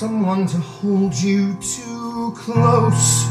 [0.00, 3.26] Someone to hold you too close.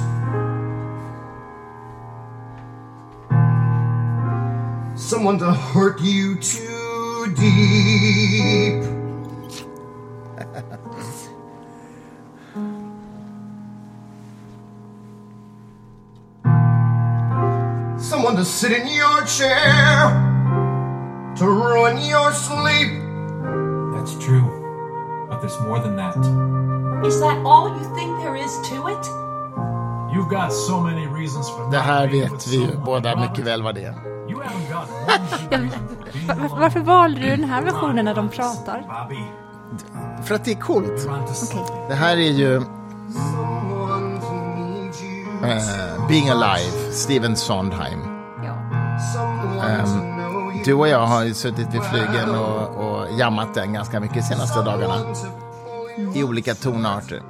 [4.95, 8.83] Someone to hurt you too deep.
[17.99, 20.11] Someone to sit in your chair
[21.35, 22.98] to ruin your sleep.
[25.49, 26.15] There's more than that.
[27.07, 29.05] Is that all you think there is to it?
[30.13, 33.75] You've got so many reasons for Det här vet vi ju båda mycket väl vad
[33.75, 33.95] det är.
[36.59, 38.83] Varför valde du den här versionen när de pratar?
[40.23, 41.09] För att det är coolt.
[41.89, 42.61] Det här är ju eh,
[46.07, 47.99] Being Alive, Steven Sondheim.
[48.43, 48.55] Ja.
[50.59, 50.63] You.
[50.65, 52.78] Du och jag har ju suttit vid flygen och,
[53.17, 55.15] jammat den ganska mycket de senaste dagarna.
[56.15, 57.21] I olika tonarter.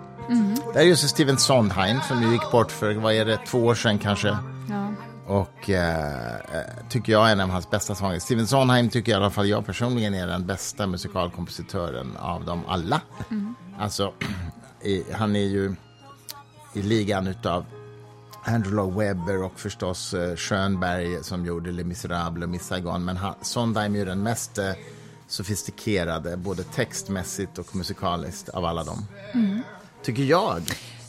[0.73, 3.57] Det här är just Steven Sondheim som ju gick bort för, vad är det, två
[3.57, 4.27] år sedan kanske.
[4.27, 4.87] ja.
[5.29, 8.19] Och eh, eh, tycker jag är en av hans bästa sånger.
[8.19, 13.01] Steven Sondheim tycker i alla fall jag personligen är den bästa musikalkompositören av dem alla.
[13.79, 14.13] Alltså,
[14.81, 15.75] i, han är ju
[16.73, 17.65] i ligan utav
[18.43, 23.05] Andrew Lloyd Webber och förstås eh, Schönberg som gjorde Les Misérables och Miss Saigon.
[23.05, 24.71] Men han, Sondheim är ju den mest eh,
[25.29, 29.05] sofistikerade, både textmässigt och musikaliskt av alla dem.
[30.03, 30.61] Tycker jag.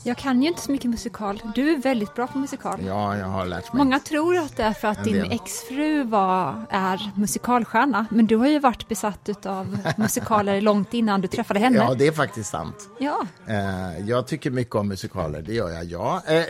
[0.02, 1.42] Jag kan ju inte så mycket musikal.
[1.54, 2.80] Du är väldigt bra på musikal.
[2.86, 3.84] Ja, jag har lärt mig.
[3.84, 8.48] Många tror att det är för att din exfru var, är musikalstjärna, men du har
[8.48, 11.76] ju varit besatt av musikaler långt innan du träffade henne.
[11.76, 12.88] Ja, det är faktiskt sant.
[12.98, 13.26] Ja.
[13.46, 16.22] Eh, jag tycker mycket om musikaler, det gör jag, ja.
[16.26, 16.44] Eh,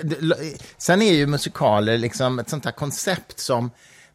[0.76, 3.70] sen är ju musikaler liksom ett sånt här koncept som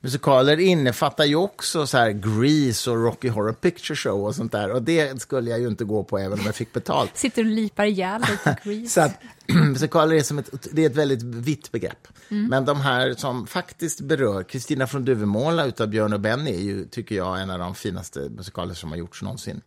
[0.06, 4.72] Musikaler innefattar ju också så här Grease och Rocky Horror Picture Show och sånt där.
[4.72, 7.12] Och det skulle jag ju inte gå på även om jag fick betalt.
[7.18, 8.90] Sitter och lipar ihjäl dig på Grease.
[8.90, 12.08] Så att musikaler är, som ett, det är ett väldigt vitt begrepp.
[12.28, 16.86] Men de här som faktiskt berör, Kristina från Duvemåla utav Björn och Benny är ju,
[16.86, 19.62] tycker jag, en av de finaste musikaler som har gjorts någonsin.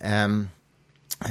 [0.00, 0.48] Ehm,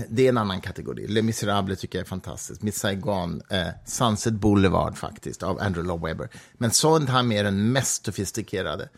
[0.10, 1.08] det är en annan kategori.
[1.08, 2.62] Les Misérables tycker jag är fantastiskt.
[2.62, 6.30] Miss Saigon, eh, Sunset Boulevard faktiskt, av Andrew Lloyd Webber.
[6.54, 8.90] Men Sondheim är den mest sofistikerade.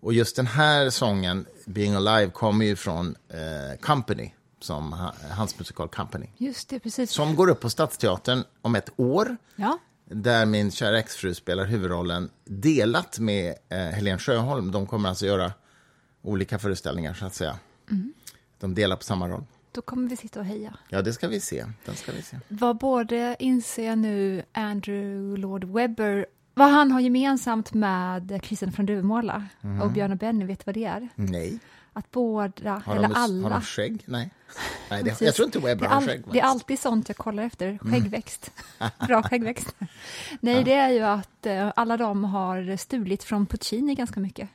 [0.00, 5.58] Och just den här sången, Being Alive, kommer ju från eh, Company, som ha, hans
[5.58, 6.26] musikal Company.
[6.36, 7.10] Just det, precis.
[7.10, 9.36] Som går upp på Stadsteatern om ett år.
[9.56, 9.78] Ja.
[10.04, 14.72] Där min kära exfru spelar huvudrollen delat med eh, Helene Sjöholm.
[14.72, 15.52] De kommer alltså göra
[16.22, 17.58] olika föreställningar, så att säga.
[18.60, 19.44] De delar på samma roll.
[19.72, 20.76] Då kommer vi sitta och heja.
[20.88, 21.64] Ja, det ska vi se.
[21.84, 22.38] Den ska vi se.
[22.48, 29.46] Vad både, inser nu, Andrew Lord Webber, vad han har gemensamt med Kristina från Duvemåla
[29.82, 31.08] och Björn och Benny, vet du vad det är?
[31.14, 31.58] Nej.
[31.92, 33.42] Att båda, Har eller de, alla...
[33.42, 34.04] har de skägg?
[34.06, 34.30] Nej.
[34.90, 36.24] Nej det, jag tror inte Webber har skägg.
[36.32, 38.50] det är alltid sånt jag kollar efter, skäggväxt.
[39.06, 39.74] Bra skäggväxt.
[40.40, 44.48] Nej, det är ju att eh, alla de har stulit från Puccini ganska mycket.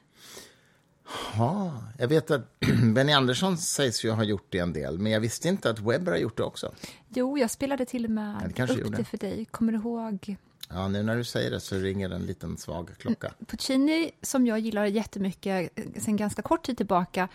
[1.38, 2.60] Ja, jag vet att
[2.94, 6.12] Benny Andersson sägs ju ha gjort det en del, men jag visste inte att Webber
[6.12, 6.74] har gjort det också.
[7.10, 8.98] Jo, jag spelade till och Ja, med det kanske upp gjorde.
[8.98, 9.46] det för dig.
[9.52, 10.36] Kommer du ihåg?
[10.70, 13.34] Ja, nu när du säger det så ringer en liten svag klocka.
[13.48, 17.28] Puccini, som jag gillar jättemycket eh, sen ganska kort tid tillbaka,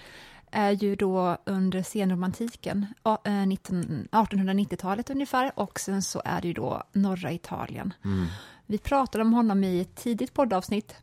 [0.52, 6.48] är ju då under senromantiken, a- eh, 19 1890-talet ungefär, och sen så är det
[6.48, 7.94] ju då norra Italien.
[8.66, 10.94] Vi pratade om honom i ett tidigt poddavsnitt,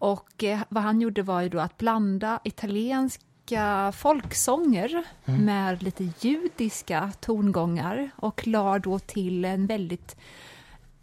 [0.00, 7.12] och eh, vad han gjorde var ju då att blanda italienska folksånger med lite judiska
[7.20, 10.16] tongångar och la då till en väldigt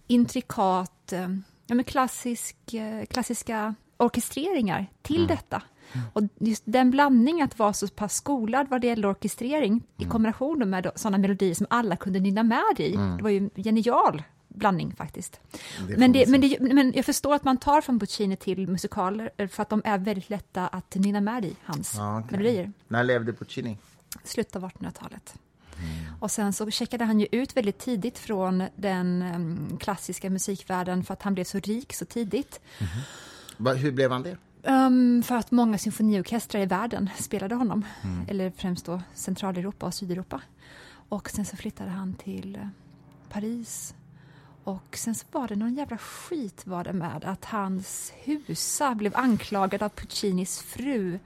[0.07, 1.29] intrikat, eh,
[1.67, 2.57] ja, men klassisk,
[3.09, 5.61] klassiska orkestreringar till detta.
[6.13, 10.59] Och just den blandningen att vara så pass skolad vad det gäller orkestrering i kombination
[10.59, 14.23] då med sådana melodier som alla kunde nynna med i, det var ju en genial
[14.47, 15.39] blandning faktiskt.
[15.87, 19.31] får Men, det, men, det, men jag förstår att man tar från Puccini till musikaler
[19.37, 22.31] eh, för att de är väldigt lätta att nynna med i, hans okej.
[22.31, 23.77] melodier När levde Puccini?
[24.23, 25.35] slutet av 1800-talet.
[26.19, 31.21] Och sen så checkade han ju ut väldigt tidigt från den klassiska musikvärlden för att
[31.21, 32.59] han blev så rik så tidigt.
[33.57, 34.37] Va, hur blev han det?
[34.63, 37.85] Ehm, för att många symfoniorkestrar i världen spelade honom.
[38.27, 40.41] Eller främst då Centraleuropa och Sydeuropa.
[41.09, 42.67] Och sen så flyttade han till eh,
[43.29, 43.95] Paris.
[44.63, 49.15] Och sen så var det någon jävla skit var det med att hans husa blev
[49.15, 51.19] anklagad av Puccinis fru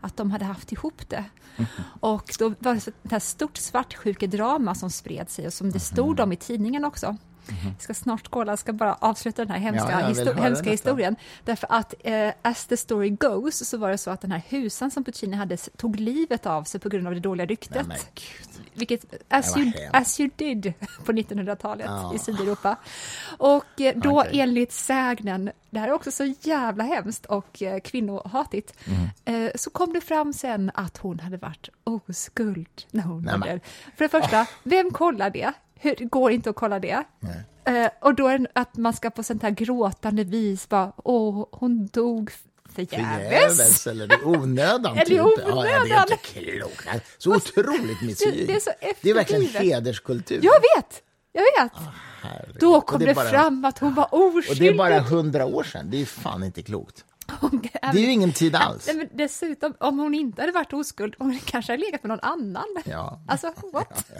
[0.00, 1.24] att de hade haft ihop det.
[2.00, 6.32] Och då var det ett stort svartsjukedrama som spred sig och som det stod om
[6.32, 7.16] i tidningen också.
[7.48, 11.16] Jag ska snart skåla, jag ska bara avsluta den här hemska, Ja, histo- hemska historien.
[11.44, 14.90] Därför att eh, as the story goes så var det så att den här husan
[14.90, 17.86] som Puccini hade tog livet av sig på grund av det dåliga ryktet.
[17.88, 17.98] Nej.
[18.74, 20.72] Vilket, as, you, as you did
[21.04, 22.14] på 1900-talet Ja.
[22.14, 22.76] i Sydeuropa.
[23.38, 24.40] Och eh, då Okej.
[24.40, 28.74] enligt sägnen, det här är också så jävla hemskt och eh, kvinnohatigt,
[29.24, 29.44] Mm.
[29.46, 33.60] eh, så kom det fram sen att hon hade varit oskuld när hon var.
[33.96, 35.52] För det första, vem kollar det?
[35.82, 37.04] Hur, det går inte att kolla det.
[37.64, 41.46] Eh, och då är det att man ska på sånt här gråtande vis bara, åh,
[41.52, 42.30] hon dog
[42.74, 43.86] förgäves.
[43.86, 44.98] Eller i onödan.
[44.98, 45.44] Eller i typ.
[45.48, 46.06] Ja, det är onödan.
[46.10, 46.88] inte klokt.
[47.18, 48.46] Så otroligt misslyckat.
[48.46, 48.70] det så
[49.00, 50.40] Det är verkligen hederskultur.
[50.42, 51.02] Jag vet,
[51.32, 51.72] jag vet.
[52.22, 52.56] Herregud.
[52.60, 54.58] Då Och kom det det, bara- fram att hon var Och oskyldig.
[54.68, 55.90] det är bara hundra år sedan.
[55.90, 57.04] Det är fan inte klokt.
[57.40, 58.90] Hon- Det är ju ingen tid alls.
[58.94, 62.64] Men dessutom, om hon inte hade varit oskuld, hon kanske hade legat med någon annan.
[62.84, 63.20] Ja.
[63.28, 64.10] Alltså, what?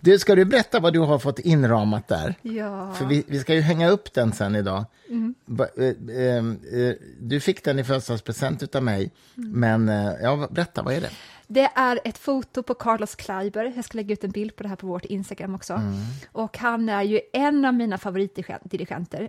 [0.00, 2.34] Du, ska du berätta vad du har fått inramat där?
[2.42, 2.92] Ja.
[2.94, 4.84] För vi, vi ska ju hänga upp den sen idag.
[5.08, 5.34] Mm.
[5.58, 5.84] Eh,
[6.16, 6.36] eh,
[6.80, 9.50] eh, Du fick den i födelsedagspresent av mig, Mm.
[9.50, 11.10] men eh, ja, berätta, vad är det?
[11.46, 13.72] Det är ett foto på Carlos Kleiber.
[13.76, 15.72] Jag ska lägga ut en bild på det här på vårt Instagram också.
[15.72, 15.94] Mm.
[16.32, 19.28] Och han är ju en av mina favoritdirigenter.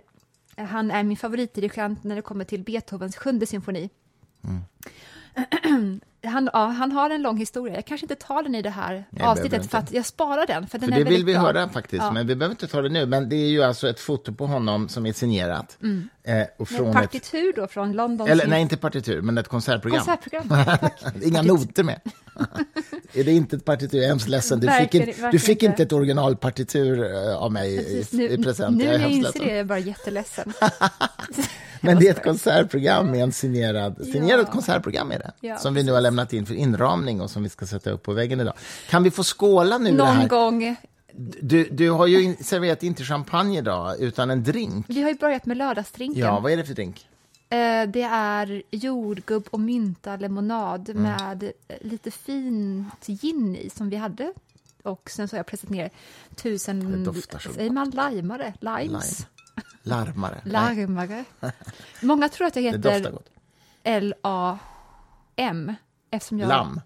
[0.56, 3.90] Han är min favoritdirigent när det kommer till Beethovens sjunde symfoni.
[6.24, 7.74] Han, ja, han har en lång historia.
[7.74, 10.66] Jag kanske inte tar den i det här behöver avsnittet för att jag sparar den.
[10.66, 11.42] För, den För är det vill vi bra.
[11.42, 12.12] höra faktiskt, Ja.
[12.12, 13.06] men vi behöver inte ta det nu.
[13.06, 15.78] Men det är ju alltså ett foto på honom som är signerat.
[16.24, 18.28] Eh, och från ett, partitur då från London.
[18.28, 20.00] eller nej, inte partitur, men ett konsertprogram.
[20.04, 20.90] Konsertprogram.
[21.22, 22.00] Inga noter med.
[23.12, 23.98] är det inte ett partitur?
[23.98, 24.60] Jag är hemskt ledsen.
[24.60, 25.82] Du fick, inte, du fick inte.
[25.82, 28.76] ett originalpartitur eh, av mig Precis, i, nu, i present.
[28.76, 30.52] nu jag är när jag hemskt inser det är jag bara jätteledsen.
[31.80, 34.52] Men det är ett konsertprogram med en signerad, signerat Ja.
[34.52, 35.58] konsertprogram är det.
[35.58, 38.12] Som vi nu har lämnat in för inramning och som vi ska sätta upp på
[38.12, 38.54] väggen idag.
[38.90, 40.76] Kan vi få skåla nu Någon gång.
[41.40, 44.86] Du, du har ju in, serverat inte champagne idag, utan en drink.
[44.88, 46.20] Vi har ju börjat med lördagsdrinken.
[46.22, 47.08] Ja, vad är det för drink?
[47.48, 51.02] Eh, Det är jordgubb och mynta lemonad Mm.
[51.02, 54.32] med eh, lite fint gin i som vi hade.
[54.82, 55.90] Och sen så har jag pressat ner
[56.34, 57.06] tusen...
[57.54, 58.54] Säger man limare?
[58.60, 59.18] Limes?
[59.18, 59.28] Lime.
[59.82, 60.40] Larmare.
[60.44, 61.24] Larmare.
[62.00, 63.12] Många tror att jag heter.
[63.82, 65.74] L-A-M.
[66.16, 66.80] Eftersom jag, Lamm.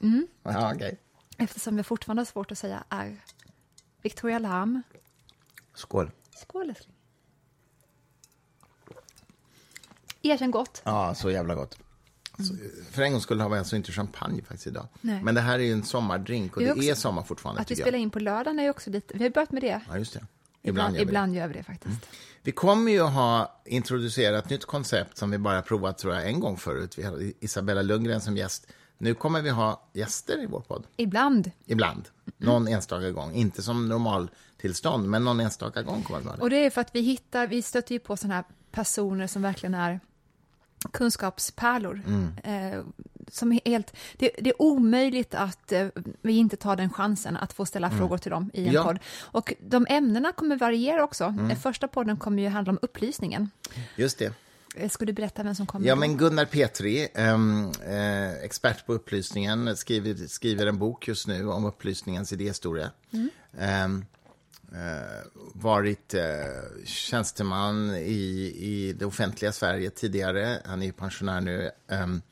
[0.00, 0.26] Mm.
[0.42, 0.98] Ja, okej.
[1.38, 3.16] eftersom jag fortfarande har svårt att säga R.
[4.02, 4.82] Victoria Lam.
[5.74, 6.10] Skål.
[6.36, 6.94] Skål älskling.
[10.22, 10.82] Erkänn gott.
[10.84, 11.78] Ja, så jävla gott.
[12.38, 12.54] Så,
[12.90, 14.88] för en gång skulle har vi alltså inte champagne faktiskt idag.
[15.00, 15.22] Nej.
[15.22, 17.60] Men det här är ju en sommardrink och Det är också- är sommar fortfarande.
[17.60, 19.16] Att vi spelar in på lördagen är ju också lite...
[19.18, 19.80] Vi har börjat med det.
[19.88, 20.26] Ja, just det.
[20.62, 22.06] Ibland, Ibland, gör vi ibland gör vi det faktiskt.
[22.42, 26.28] Vi kommer ju att ha introducerat ett nytt koncept som vi bara provat tror jag
[26.28, 26.98] en gång förut.
[26.98, 28.66] Vi hade Isabella Lundgren som gäst.
[28.98, 30.86] Nu kommer vi ha gäster i vår podd.
[30.96, 31.50] Ibland.
[31.66, 32.08] Ibland.
[32.38, 33.34] Någon enstaka gång.
[33.34, 36.42] Inte som normaltillstånd, men någon enstaka gång kommer vi ha det.
[36.42, 39.42] Och det är för att vi hittar, vi stöter ju på sådana här personer som
[39.42, 40.00] verkligen är
[40.92, 42.02] kunskapspärlor.
[42.06, 42.32] Mm.
[42.74, 42.84] Eh,
[43.28, 45.86] som är helt, det, det är omöjligt att eh,
[46.22, 48.74] vi inte tar den chansen att få ställa frågor till dem i en Mm.
[48.74, 48.80] Ja.
[48.82, 48.94] Mm.
[48.96, 49.04] podd.
[49.20, 51.34] Och de ämnena kommer variera också.
[51.38, 53.50] Den första podden kommer ju handla om upplysningen.
[53.96, 54.32] Just det.
[54.76, 55.86] Eh, Ska du berätta vem som kommer?
[55.86, 61.48] Ja, men Gunnar Petri, ehm, eh, expert på upplysningen, skriver, skriver en bok just nu
[61.48, 62.90] om upplysningens idéhistoria.
[63.58, 64.06] Ehm, eh,
[65.54, 66.22] varit eh,
[66.84, 70.62] tjänsteman i, i det offentliga Sverige tidigare.
[70.64, 71.70] Han är ju pensionär nu.
[71.88, 72.22] ehm,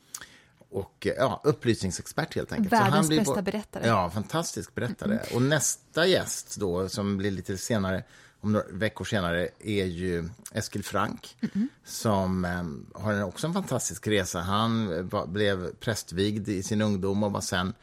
[0.69, 2.73] och eh, ja, upplysningsexpert helt enkelt.
[2.73, 3.87] Världens bästa berättare.
[3.87, 5.19] Ja, fantastisk berättare.
[5.33, 8.03] Och nästa gäst då, som blir lite senare,
[8.41, 11.37] om några veckor senare, är ju Eskil Frank,
[11.85, 14.39] som eh, har också en fantastisk resa.
[14.39, 17.73] Han eh, var, blev prästvigd i sin ungdom och var sen eh,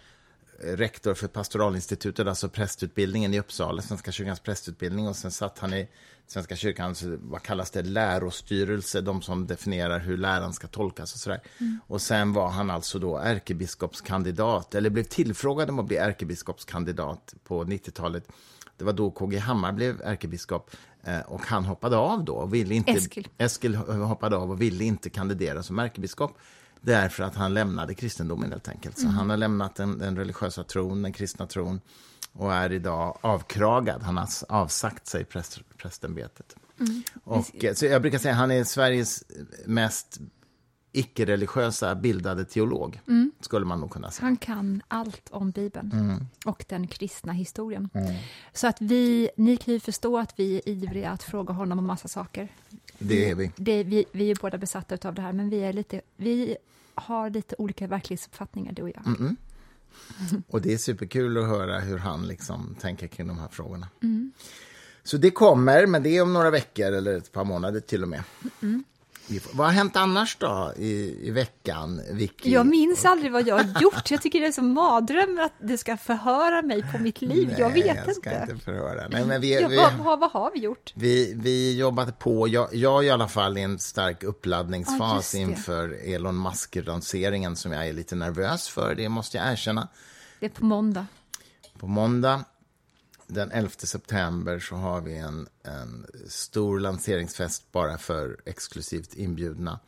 [0.61, 5.09] rektor för pastoralinstitutet, alltså prästutbildningen i Uppsala, Svenska kyrkans prästutbildning.
[5.09, 5.89] Och sen satt han i
[6.27, 11.41] Svenska kyrkans, vad kallas det, lärostyrelse, de som definierar hur läran ska tolkas och sådär.
[11.87, 17.65] Och sen var han alltså då ärkebiskopskandidat, eller blev tillfrågad om att bli ärkebiskopskandidat på
[17.65, 18.29] 90-talet.
[18.77, 20.71] Det var då KG Hammar blev ärkebiskop
[21.03, 22.47] eh, och han hoppade av då.
[22.47, 23.29] Ville inte, Eskil.
[23.39, 26.39] Eskil hoppade av och ville inte kandidera som ärkebiskop
[26.87, 28.99] därför att han lämnade kristendomen helt enkelt.
[28.99, 31.81] Så han har lämnat den, den religiösa tron, den kristna tron
[32.33, 34.02] och är idag avkragad.
[34.02, 36.57] Han har avsagt sig präst, prästämbetet.
[37.25, 39.25] Och, eh, så jag brukar säga att han är Sveriges
[39.66, 40.21] mest
[40.93, 43.00] icke-religiösa bildade teolog,
[43.40, 44.25] skulle man nog kunna säga.
[44.25, 46.26] Han kan allt om Bibeln Mm.
[46.45, 47.88] och den kristna historien.
[48.52, 51.87] Så att vi, ni kan ju förstå att vi är ivriga att fråga honom om
[51.87, 52.49] massa saker.
[52.99, 53.52] Det är vi.
[53.57, 56.57] Det, vi, vi är båda besatta av det här, men vi, är lite, vi
[56.97, 59.07] har lite olika verklighetsuppfattningar, du och jag.
[59.07, 59.37] Mm.
[60.49, 63.88] Och det är superkul att höra hur han liksom tänker kring de här frågorna.
[65.03, 68.09] Så det kommer, men det är om några veckor eller ett par månader till och
[68.09, 68.23] med.
[68.43, 68.96] Vi får-
[69.52, 72.50] Vad har hänt annars då i, i veckan, Vicky?
[72.50, 74.11] Jag minns aldrig vad jag har gjort.
[74.11, 77.54] Jag tycker det är som mardröm att du ska förhöra mig på mitt liv.
[77.59, 78.52] jag Nej, vet jag ska inte.
[78.52, 79.09] inte förhöra.
[79.09, 80.92] Nej, men vi, vi, vad, vad, har vi gjort?
[80.97, 85.38] vi, vi jobbade på, jag, jag i alla fall, i en stark uppladdningsfas det.
[85.38, 89.88] inför Elon Musk-lanseringen som jag är lite nervös för, det måste jag erkänna.
[90.40, 91.06] Det är på måndag.
[91.78, 92.45] På måndag
[93.26, 99.80] den 11 september så har vi en, en stor lanseringsfest bara för exklusivt inbjudna.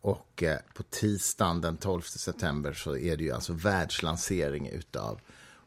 [0.00, 5.20] Och eh, på tisdagen den 12 september så är det ju alltså världslansering utav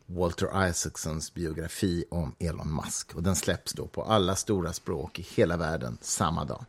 [0.06, 3.16] Walter Isaacsons biografi om Elon Musk.
[3.16, 6.66] Och den släpps då på alla stora språk i hela världen samma dag.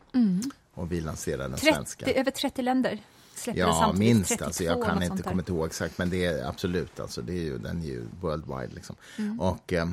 [0.73, 2.05] Och vi lanserar den 30, svenska.
[2.05, 2.99] över 30 länder
[3.35, 4.15] släpper den Ja, samtidigt.
[4.15, 4.29] minst.
[4.29, 6.99] 32, Alltså, jag kan inte komma ihåg exakt, men det är absolut.
[6.99, 8.73] Alltså, det är ju, den är ju worldwide.
[8.73, 8.95] Liksom.
[9.17, 9.39] Mm.
[9.39, 9.89] Och eh,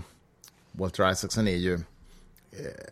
[0.79, 1.81] Walter Isaacson är ju eh,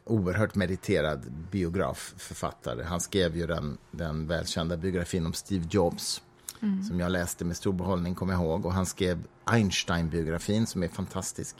[0.05, 2.83] oerhört meriterad biografförfattare.
[2.83, 6.23] Han skrev ju den, den välkända biografin om Steve Jobs
[6.63, 6.85] Mm.
[6.85, 8.67] som jag läste med stor behållning, kommer jag ihåg.
[8.67, 11.57] Och han skrev Einstein-biografin som är fantastisk.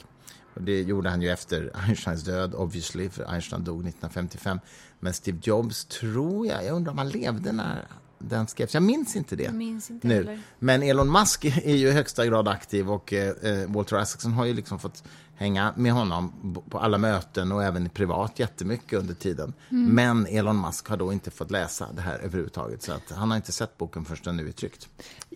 [0.55, 4.61] Och det gjorde han ju efter Einsteins död, obviously, för Einstein dog 1955.
[5.01, 7.87] Men Steve Jobs tror jag, jag undrar om han levde när
[8.19, 8.75] den skrevs.
[8.75, 9.53] Jag minns inte det.
[9.53, 10.15] Minns inte nu.
[10.15, 10.41] heller.
[10.59, 14.55] Men Elon Musk är ju i högsta grad aktiv och eh, Walter Isaacson har ju
[14.55, 15.05] liksom fått
[15.37, 16.33] hänga med honom
[16.71, 19.53] på alla möten och även privat jättemycket under tiden.
[19.71, 19.95] Mm.
[19.95, 23.37] Men Elon Musk har då inte fått läsa det här överhuvudtaget så att han har
[23.37, 24.89] inte sett boken förrän den nu är tryckt.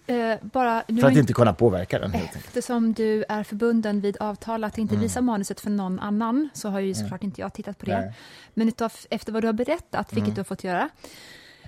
[0.06, 2.46] Eh, bara, nu För att inte kunna påverka den helt enkelt.
[2.46, 6.80] Eftersom du är förbunden vid avtal att inte visa manuset för någon annan så har
[6.80, 8.00] ju såklart inte jag tittat på det.
[8.00, 8.14] Nej.
[8.54, 10.88] Men utav, efter vad du har berättat, vilket du har fått göra,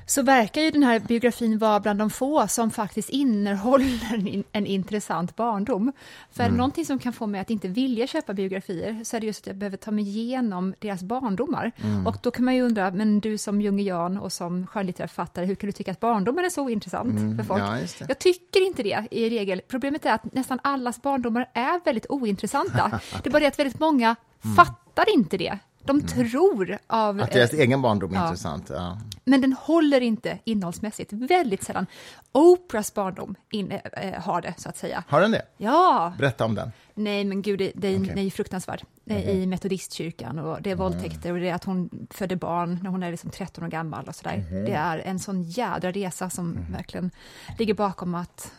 [0.07, 4.67] så verkar ju den här biografin vara bland de få som faktiskt innehåller en, en
[4.67, 5.93] intressant barndom.
[6.31, 9.43] För någonting som kan få mig att inte vilja köpa biografier så är det just
[9.43, 11.73] att jag behöver ta mig igenom deras barndomar.
[12.07, 15.55] Och då kan man ju undra, men du som jungian och som skönlitterär författare, hur
[15.55, 17.63] kan du tycka att barndomen är så intressant för folk?
[17.63, 18.07] ja.
[18.09, 19.63] Jag tycker inte det i regel.
[19.69, 23.01] Problemet är att nästan allas barndomar är väldigt ointressanta.
[23.23, 24.17] det är bara det att väldigt många
[24.57, 25.59] fattar inte det.
[25.85, 27.21] De tror av...
[27.21, 28.25] Att deras eh, egen barndom är ja.
[28.25, 28.71] intressant.
[28.71, 28.99] Ja.
[29.25, 31.13] men den håller inte innehållsmässigt.
[31.13, 31.87] Väldigt sällan.
[32.33, 35.05] Oprahs barndom in, eh, har det, så att säga.
[35.09, 35.43] Har den det?
[35.57, 36.73] Ja, Berätta om den.
[36.95, 37.99] nej men gud, det, det.
[37.99, 38.11] Mhm.
[38.15, 38.85] det är fruktansvärt.
[39.05, 42.79] Det är I metodistkyrkan och det är våldtäkter och det är att hon födde barn
[42.83, 44.37] när hon är liksom 13 år gammal och sådär.
[44.37, 44.65] Mhm.
[44.65, 47.11] Det är en sån jädra resa som verkligen
[47.59, 48.53] ligger bakom att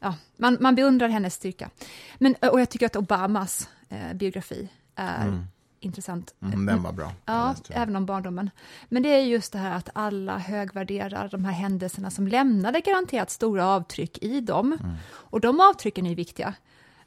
[0.00, 1.70] ja, man, man beundrar hennes styrka.
[2.18, 5.44] Men, och jag tycker att Obamas eh, biografi är
[5.80, 6.34] intressant.
[6.42, 7.12] Mm, den var bra.
[7.26, 8.50] Ja, även om barndomen.
[8.88, 13.30] Men det är just det här att alla högvärderar de här händelserna som lämnade garanterat
[13.30, 14.78] stora avtryck i dem.
[14.82, 14.94] Mm.
[15.10, 16.54] Och de avtrycken är viktiga.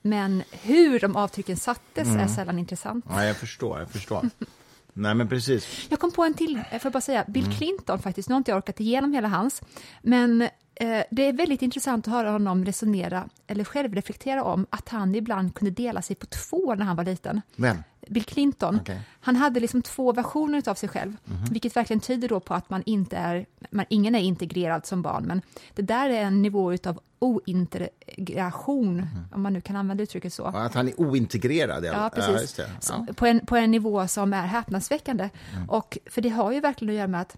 [0.02, 2.20] Men hur de avtrycken sattes Mm.
[2.20, 3.06] är sällan intressant.
[3.10, 3.80] Ja, jag förstår.
[3.80, 4.30] Jag förstår.
[4.94, 5.88] Nej, men precis.
[5.90, 7.58] Jag kom på en till, eh, får jag bara säga, Bill Mm.
[7.58, 8.30] Clinton faktiskt.
[8.30, 9.62] Nu har inte jag orkat igenom hela hans.
[10.02, 15.16] Men eh, det är väldigt intressant att höra honom resonera, eller självreflektera om, att han
[15.16, 17.42] ibland kunde dela sig på två när han var liten.
[17.56, 18.76] Men, Bill Clinton.
[18.88, 18.98] Mhm.
[19.20, 21.18] han hade liksom två versioner av sig själv,
[21.52, 25.24] vilket verkligen tyder då på att man inte är, man, ingen är integrerad som barn,
[25.24, 25.42] men
[25.76, 29.08] det där är en nivå av ointegration, Mhm.
[29.34, 30.46] om man nu kan använda uttrycket så.
[30.46, 31.86] att han är ointegrerad.
[31.86, 32.56] alla- Ja, precis.
[32.80, 32.96] Så, Ja.
[33.00, 33.16] Mm.
[33.16, 35.30] på, en, på en nivå som är häpnadsväckande.
[35.68, 37.38] Och, för det har ju verkligen att göra med att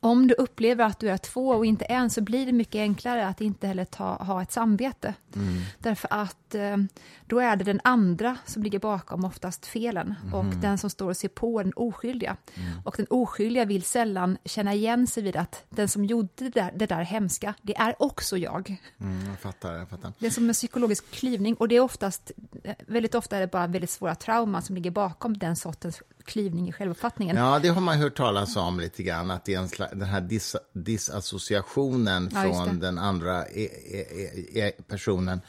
[0.00, 3.28] om du upplever att du är två och inte en så blir det mycket enklare
[3.28, 5.14] att inte heller ta, ha ett samvete.
[5.36, 5.62] Mm.
[5.78, 6.76] Därför att eh,
[7.26, 10.60] då är det den andra som ligger bakom oftast felen och Mm.
[10.60, 12.36] den som står och ser på den oskyldiga.
[12.84, 16.72] Och den oskyldiga vill sällan känna igen sig vid att den som gjorde det där,
[16.76, 18.76] det där hemska, det är också jag.
[19.00, 19.74] Mm, jag fattar.
[19.74, 20.12] Jag fattar.
[20.18, 22.30] Det är som en psykologisk klyvning och det är oftast,
[22.86, 26.72] väldigt ofta är det bara väldigt svåra trauman som ligger bakom den sortens klyvning i
[26.72, 27.36] självuppfattningen.
[27.36, 30.08] Ja, det har man hört talas om lite grann, att det är en slags, den
[30.08, 34.04] här dis, disassociationen Ja, från den andra e, e,
[34.54, 35.40] e, e, personen.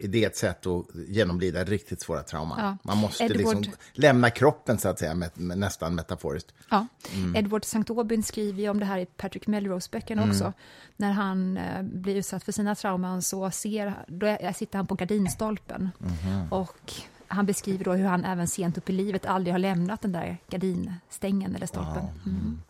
[0.00, 2.58] Det är ett sätt att genomlida riktigt svåra trauman.
[2.60, 2.76] Ja.
[2.82, 6.54] Man måste Edward- liksom lämna kroppen, så att säga, med, med, nästan metaforiskt.
[6.70, 6.86] Ja.
[7.14, 7.36] Mm.
[7.36, 7.78] Edward St.
[7.88, 10.30] Aubyn skriver ju om det här i Patrick Melrose-böckerna Mm.
[10.34, 10.52] också.
[10.96, 14.94] När han eh, blir utsatt för sina trauman så ser, då är, sitter han på
[14.94, 15.90] gardinstolpen.
[15.98, 16.52] Mhm.
[16.52, 16.92] Och
[17.28, 20.38] han beskriver då hur han även sent upp i livet aldrig har lämnat den där
[20.50, 22.04] gardinstängen eller stolpen.
[22.26, 22.60] Mm.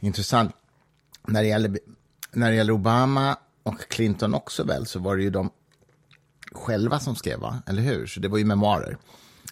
[0.00, 0.52] Intressant.
[1.26, 1.78] När det, gäller,
[2.32, 5.50] när det gäller Obama och Clinton också väl, så var det ju de
[6.54, 7.62] själva som skrev, va?
[7.66, 8.06] eller hur?
[8.06, 8.96] Så det var ju memoarer.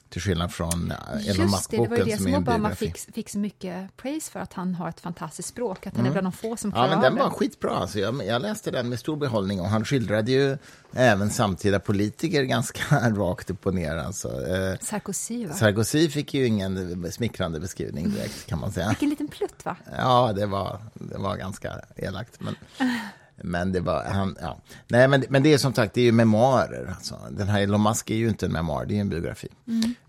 [0.09, 2.37] Till skillnad från eh, Elon Just det, det var Musk-boken ju det som är en
[2.37, 2.87] Obama biografi.
[2.93, 6.11] fick, fick så mycket praise för, att han har ett fantastiskt språk, att han är
[6.11, 6.81] bland de få som Mm.
[6.83, 7.23] Ja, klarar men den det.
[7.23, 7.71] var skitbra.
[7.71, 10.59] Alltså, jag, jag läste den med stor behållning och han skildrade ju
[10.93, 13.97] även samtida politiker ganska rakt upp och ner.
[13.97, 15.55] Alltså, eh, Sarkozy, va?
[15.55, 18.89] Sarkozy fick ju ingen smickrande beskrivning direkt, kan man säga.
[18.89, 19.77] Vilken liten plutt, va?
[19.99, 22.41] Ja, det var, det var ganska elakt.
[22.41, 22.55] Men,
[23.45, 24.05] men det var...
[24.05, 24.57] Han, ja.
[24.89, 26.87] Nej, men, men det är som sagt det är ju memoarer.
[26.97, 27.19] Alltså.
[27.31, 29.49] Den här Elon Musk är ju inte en memoar, det är en biografi.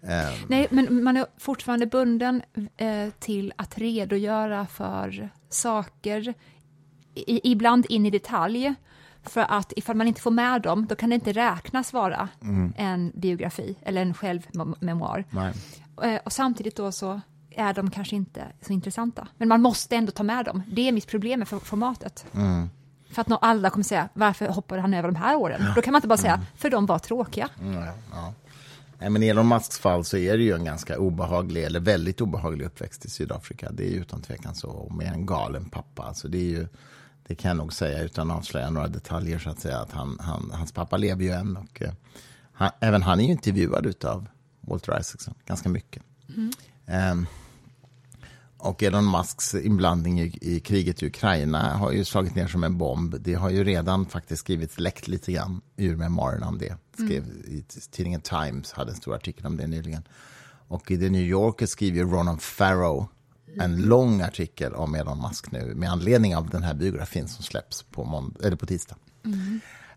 [0.01, 2.41] Eh, Nej, men man är fortfarande bunden
[2.77, 6.33] eh, till att redogöra för saker,
[7.15, 8.73] i, ibland in i detalj.
[9.25, 12.29] För att ifall man inte får med dem, då kan det inte räknas vara
[12.77, 15.25] en biografi eller en självmemoar.
[16.03, 17.21] Eh, och samtidigt då så
[17.55, 19.27] är de kanske inte så intressanta.
[19.37, 20.63] Men man måste ändå ta med dem.
[20.67, 22.25] Det är mitt problem med for- formatet.
[23.13, 25.61] För att alla kommer säga, varför hoppade han över de här åren?
[25.75, 27.49] Då kan man inte bara säga, för de var tråkiga.
[27.61, 28.33] Mm, ja.
[28.99, 32.21] Nej, men i Elon Musks fall så är det ju en ganska obehaglig, eller väldigt
[32.21, 33.71] obehaglig uppväxt i Sydafrika.
[33.71, 36.03] Det är ju utan tvekan så, med en galen pappa.
[36.03, 36.67] Alltså det är ju,
[37.27, 40.17] det kan jag nog säga utan att avslöja några detaljer så att säga, att han,
[40.19, 41.91] han, hans pappa lever ju än och eh,
[42.53, 44.27] han, även han är ju intervjuad av
[44.61, 46.03] Walter Isaacson ganska mycket.
[46.85, 47.25] Ehm,
[48.63, 52.77] och Elon Musks inblandning i, i kriget i Ukraina har ju slagit ner som en
[52.77, 53.15] bomb.
[53.19, 56.75] Det har ju redan faktiskt skrivits läckt lite grann ur memoarerna om det.
[56.93, 60.03] Skrev i t- tidningen Times, hade en stor artikel om det nyligen.
[60.67, 63.07] Och i The New Yorker skriver Ronan Farrow
[63.59, 67.83] en lång artikel om Elon Musk nu med anledning av den här biografin som släpps
[67.83, 68.95] på, månd- eller på tisdag.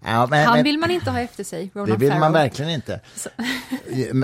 [0.05, 2.33] Ja, men- Han vill man inte ha efter sig, Ronan det vill man Farrow.
[2.33, 3.01] verkligen inte.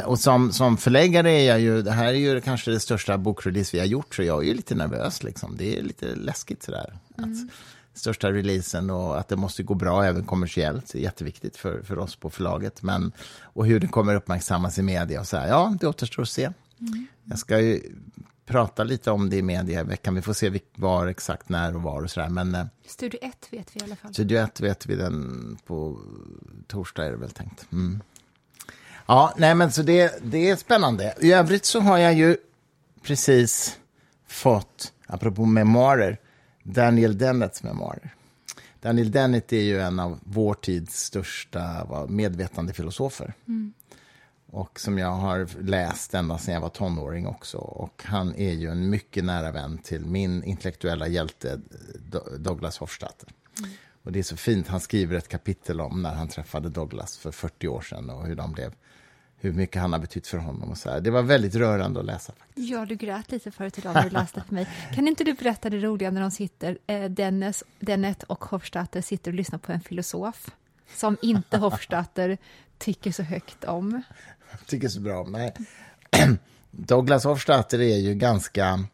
[0.05, 3.71] Och som, som förläggare är jag ju, det här är ju kanske det största bokrelease
[3.73, 5.23] vi har gjort, så jag är ju lite nervös.
[5.23, 5.57] Liksom.
[5.57, 6.99] Det är lite läskigt sådär.
[7.17, 7.29] Att
[7.95, 12.17] största releasen och att det måste gå bra även kommersiellt är jätteviktigt för, för oss
[12.17, 12.83] på förlaget.
[12.83, 13.13] Men,
[13.43, 16.51] och hur det kommer uppmärksammas i media och så här, ja, det återstår att se.
[17.25, 17.81] Jag ska ju
[18.47, 20.15] prata lite om det i media i veckan.
[20.15, 22.29] Vi får se var, exakt när och var och sådär.
[22.29, 24.13] Men eh, Studio 1 vet vi i alla fall.
[24.13, 26.01] Studio 1 vet vi den på
[26.67, 27.73] torsdag är det väl tänkt.
[27.73, 28.03] Mm.
[29.07, 31.15] Ja, nej men så det, det är spännande.
[31.21, 32.37] I övrigt så har jag ju
[33.03, 33.79] precis
[34.27, 36.19] fått, apropå memoarer,
[36.63, 38.15] Daniel Dennets memoarer.
[38.81, 43.35] Daniel Dennett är ju en av vår tids största vad, medvetande filosofer.
[44.53, 47.59] Och som jag har läst ända sedan jag var tonåring också.
[47.59, 51.61] Och han är ju en mycket nära vän till min intellektuella hjälte
[52.11, 53.29] Do- Douglas Hofstadter.
[54.03, 57.31] Och det är så fint, han skriver ett kapitel om när han träffade Douglas för
[57.31, 58.73] 40 år sedan och hur de blev,
[59.37, 61.01] hur mycket han har betytt för honom och så här.
[61.01, 62.69] Det var väldigt rörande att läsa faktiskt.
[62.71, 64.69] Ja, du grät lite förut idag när du läste för mig.
[64.95, 67.05] Kan inte du berätta det roliga när de sitter, eh,
[67.81, 70.51] Dennis, och Hofstadter sitter och lyssnar på en filosof
[70.97, 72.39] som inte Hofstadter
[72.79, 74.03] tycker så högt om?
[74.67, 75.33] Tycker så bra om.
[75.33, 75.55] Nej.
[76.71, 78.85] Douglas Hofstadter är ju ganska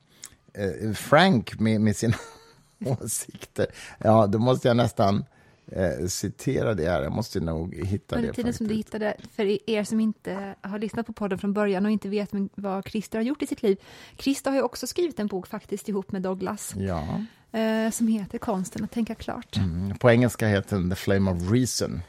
[0.54, 2.16] eh, frank med, med sina
[2.84, 3.66] åsikter.
[3.98, 5.24] Ja, då måste jag nästan
[5.72, 7.02] eh, citera det här.
[7.02, 8.34] Jag måste nog hitta Under det.
[8.34, 11.90] tiden som du hittade, för er som inte har lyssnat på podden från början och
[11.92, 13.76] inte vet vad Christer har gjort i sitt liv.
[14.18, 17.20] Christer har ju också skrivit en bok faktiskt ihop med Douglas Ja.
[17.58, 19.56] eh, som heter Konsten att tänka klart.
[19.56, 19.98] Mm.
[19.98, 22.00] På engelska heter den The Flame of Reason.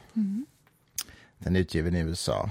[1.38, 2.50] Den är utgiven i USA.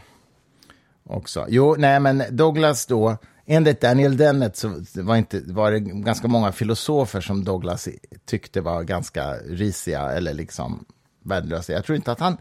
[1.10, 1.46] Också.
[1.50, 6.52] Jo, nej, men Douglas då, enligt Daniel Dennett så var, inte, var det ganska många
[6.52, 7.88] filosofer som Douglas
[8.26, 10.86] tyckte var ganska risiga eller liksom
[11.24, 11.74] värdelösa.
[11.74, 12.38] Jag tror inte att han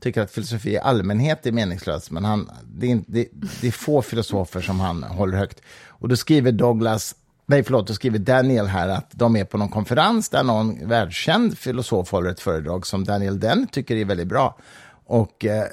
[0.00, 3.28] tycker att filosofi i allmänhet är meningslös, men han, det, är, inte- det,
[3.60, 5.60] det är få filosofer som han håller högt.
[5.86, 7.14] Och då skriver Douglas
[7.46, 11.58] Nej, förlåt, då skriver Daniel här att de är på någon konferens där någon världskänd
[11.58, 14.58] filosof håller ett föredrag som Daniel den tycker är väldigt bra.
[15.06, 15.64] Och eh,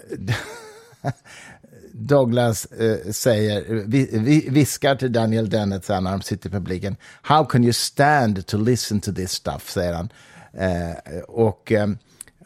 [1.97, 6.95] Douglas eh, säger, vi, vi, viskar till Daniel Dennett när de sitter i publiken.
[7.21, 10.09] How can you stand to listen to this stuff, säger han.
[10.53, 11.87] Eh, och, eh,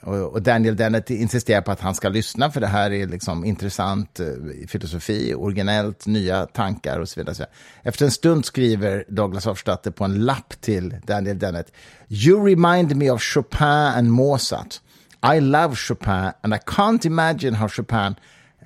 [0.01, 4.19] och, Daniel Dennett insisterar på att han ska lyssna, för det här är liksom intressant
[4.19, 4.27] eh,
[4.67, 7.35] filosofi, originellt, nya tankar och så vidare.
[7.35, 7.53] så vidare.
[7.83, 11.71] Efter en stund skriver Douglas Hofstadter på en lapp till Daniel Dennett.
[12.09, 14.81] You remind me of Chopin and Mozart.
[15.35, 18.15] I love Chopin and I can't imagine how Chopin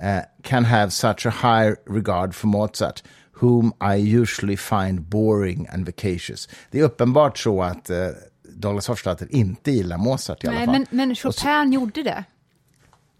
[0.01, 3.03] uh, can have such a high regard for Mozart,
[3.41, 6.49] whom I usually find boring and vacacious.
[6.71, 7.95] Det är uppenbart så att uh,
[8.55, 10.73] Douglas Hofstadter inte gillar Mozart i alla Nej, fall.
[10.73, 12.23] men, men Chopin gjorde det.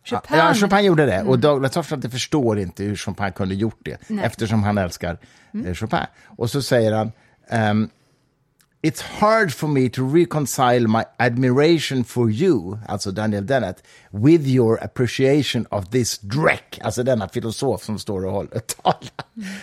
[0.06, 1.24] Chopin, Ja, Chopin gjorde det.
[1.24, 4.26] Och Douglas Hofstadter förstår inte hur Chopin kunde gjort det, Nej.
[4.26, 5.18] eftersom han älskar
[5.66, 6.00] eh, Chopin.
[6.26, 7.12] Och så säger han,
[7.50, 7.90] ehm,
[8.86, 14.84] It's hard for me to reconcile my admiration for you, alltså Daniel Dennett, with your
[14.84, 19.00] appreciation of this dreck, alltså denna filosof som står och håller talar.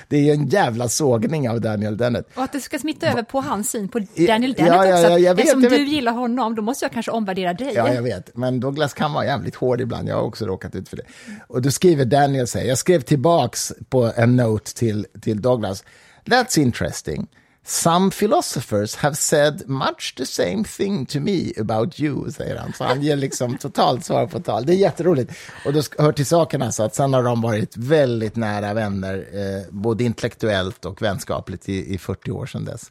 [0.09, 2.29] Det är ju en jävla sågning av Daniel Dennett.
[2.35, 4.95] Och att det ska smitta över på hans syn på Ja, Daniel ja, Dennett ja,
[4.95, 5.11] också.
[5.11, 7.73] ja, jag vet, Eftersom du gillar honom, då måste jag kanske omvärdera dig.
[7.75, 8.37] Ja, jag vet.
[8.37, 10.09] Men Douglas kan vara jävligt hård ibland.
[10.09, 11.05] Jag har också råkat ut för det.
[11.47, 15.85] Och då skriver Daniel så här, jag skrev tillbaks på en note till, till Douglas.
[16.25, 17.29] That's interesting.
[17.65, 22.73] Some philosophers have said much the same thing to me about you, säger han.
[22.73, 24.67] Så han ger liksom totalt svar på tal.
[24.67, 25.33] Det är jätteroligt.
[25.67, 29.63] Och då hör till saken alltså att sen har de varit väldigt nära vänner, eh,
[29.71, 32.91] både intellektuellt och vänskapligt i, i 40 år sedan dess.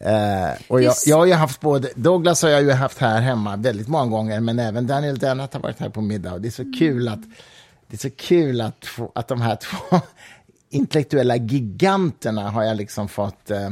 [0.00, 3.56] Eh, och jag, jag har ju haft både, Douglas har jag ju haft här hemma
[3.56, 6.32] väldigt många gånger, men även Daniel Dennett har varit här på middag.
[6.32, 7.22] Och det är så kul att,
[7.86, 9.56] det är så kul att, att de här
[9.90, 10.00] två
[10.70, 13.70] intellektuella giganterna har jag liksom fått eh,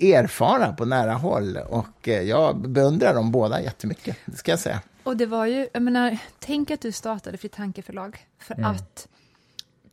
[0.00, 1.56] erfara på nära håll.
[1.56, 4.80] Och eh, jag beundrar dem båda jättemycket, det ska jag säga.
[5.02, 8.70] Och det var ju, jag menar, tänk att du startade Fritt Tankeförlag för Mm.
[8.70, 9.08] att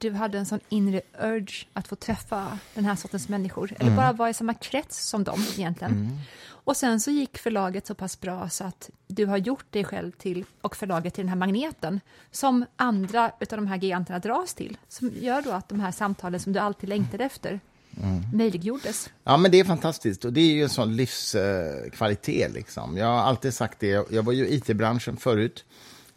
[0.01, 3.87] du hade en sån inre urge att få träffa den här sortens människor, Mm.
[3.87, 6.19] eller bara vara i samma krets som dem egentligen.
[6.63, 10.11] Och sen så gick förlaget så pass bra så att du har gjort dig själv
[10.11, 11.99] till, och förlaget till den här magneten,
[12.31, 16.39] som andra utav de här giganterna dras till, som gör då att de här samtalen
[16.39, 17.59] som du alltid längtade efter
[18.03, 18.21] Mm.
[18.33, 19.09] möjliggjordes.
[19.23, 22.51] Ja, men det är fantastiskt och det är ju en sån livskvalitet.
[22.53, 22.97] liksom.
[22.97, 23.87] Jag har alltid sagt det.
[23.87, 25.65] Jag- Jag var ju i IT-branschen förut,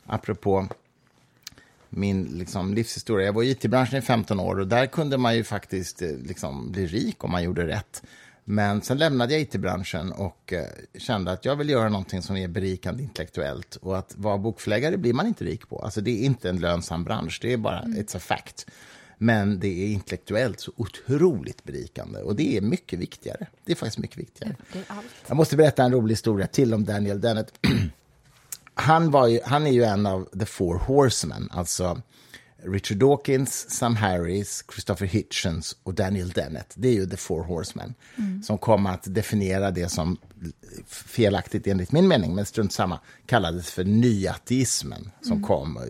[0.07, 0.69] apropå
[1.97, 3.27] min liksom, livshistoria.
[3.27, 6.73] Jag var i IT-branschen i 15 år och där kunde man ju faktiskt eh, liksom,
[6.73, 8.03] bli rik om man gjorde rätt.
[8.45, 10.65] Men sen lämnade jag IT-branschen och eh,
[10.99, 13.77] kände att jag vill göra någonting som är berikande intellektuellt.
[13.77, 15.79] Och att vara bokförläggare blir man inte rik på.
[15.79, 18.67] Alltså det är inte en lönsam bransch, det är bara, it's a fact.
[19.19, 23.47] Men det är intellektuellt så otroligt berikande och det är mycket viktigare.
[23.65, 24.57] Det är faktiskt mycket viktigare.
[25.27, 27.53] Jag måste berätta en rolig historia till om Daniel Dennett.
[28.75, 32.01] Han, var ju, han är ju en av the four horsemen, alltså
[32.67, 36.73] Richard Dawkins, Sam Harris, Christopher Hitchens och Daniel Dennett.
[36.75, 37.95] Det är ju the four horsemen
[38.45, 40.17] som kom att definiera det som
[40.87, 45.83] felaktigt enligt min mening, men strunt samma, kallades för nyateismen som kom eh,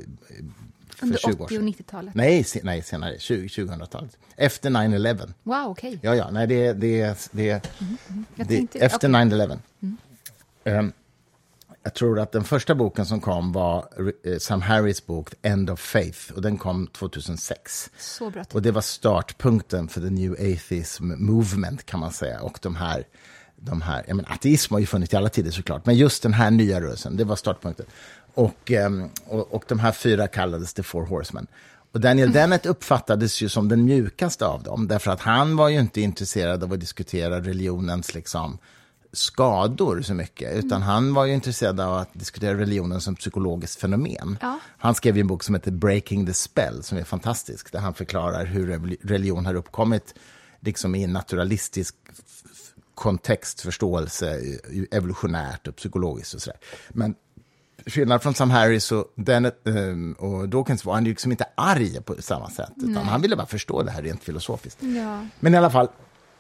[0.96, 1.68] för Under 20 år 80 och sedan.
[1.68, 2.14] 90-talet.
[2.14, 4.16] Nej, se, nej senare, 20, 2000-talet.
[4.36, 5.32] Efter 9-11.
[5.42, 5.98] Wow, okej.
[6.02, 7.60] Ja, ja, nej, det, det, det, Jag
[8.36, 9.20] det, tänkte- efter okej.
[9.20, 9.58] 9-11.
[10.64, 10.92] Ehm,
[11.84, 13.88] jag tror att den första boken som kom var
[14.24, 17.90] eh, Sam Harris bok End of Faith och den kom 2006.
[17.98, 18.44] Så bra.
[18.52, 22.40] Och det var startpunkten för the new atheism movement kan man säga.
[22.40, 23.04] Och de här,
[23.56, 26.32] de här jag menar, ateism har ju funnits i alla tider såklart, men just den
[26.32, 27.86] här nya rörelsen, det var startpunkten.
[28.34, 31.46] Och, ehm, och, och de här fyra kallades the four horsemen.
[31.92, 35.80] Och Daniel Dennett uppfattades ju som den mjukaste av dem, därför att han var ju
[35.80, 38.58] inte intresserad av att diskutera religionens liksom,
[39.14, 44.38] skador så mycket, utan han var ju intresserad av att diskutera religionen som psykologiskt fenomen.
[44.40, 44.58] Ja.
[44.78, 47.94] Han skrev ju en bok som heter Breaking the Spell, som är fantastisk, där han
[47.94, 50.14] förklarar hur religion har uppkommit
[50.60, 56.58] liksom i en naturalistisk f- f- kontext, förståelse, i- evolutionärt och psykologiskt och sådär.
[56.88, 57.14] Men
[57.86, 62.02] skillnad från Sam Harris och, Dennett, ehm, och Dawkins var han ju liksom inte arg
[62.02, 64.82] på samma sätt, utan han ville bara förstå det här rent filosofiskt.
[64.82, 65.26] Ja.
[65.40, 65.88] Men i alla fall,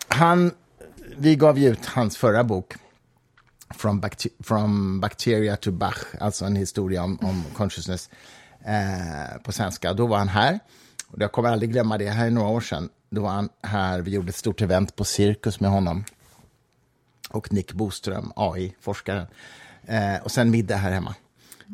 [0.08, 0.50] han,
[1.18, 2.74] vi gav ju ut hans förra bok,
[3.74, 8.10] From, Bacter From Bacteria to Bach, alltså en historia om, om consciousness
[8.64, 9.92] eh, på svenska.
[9.92, 10.58] Då var han här,
[11.08, 12.88] och jag kommer aldrig glömma det, här är några år sedan.
[13.10, 16.04] Då var han här, vi gjorde ett stort event på Cirkus med honom
[17.30, 19.26] och Nick Boström, AI-forskaren.
[19.86, 21.14] Eh, och sen middag här hemma.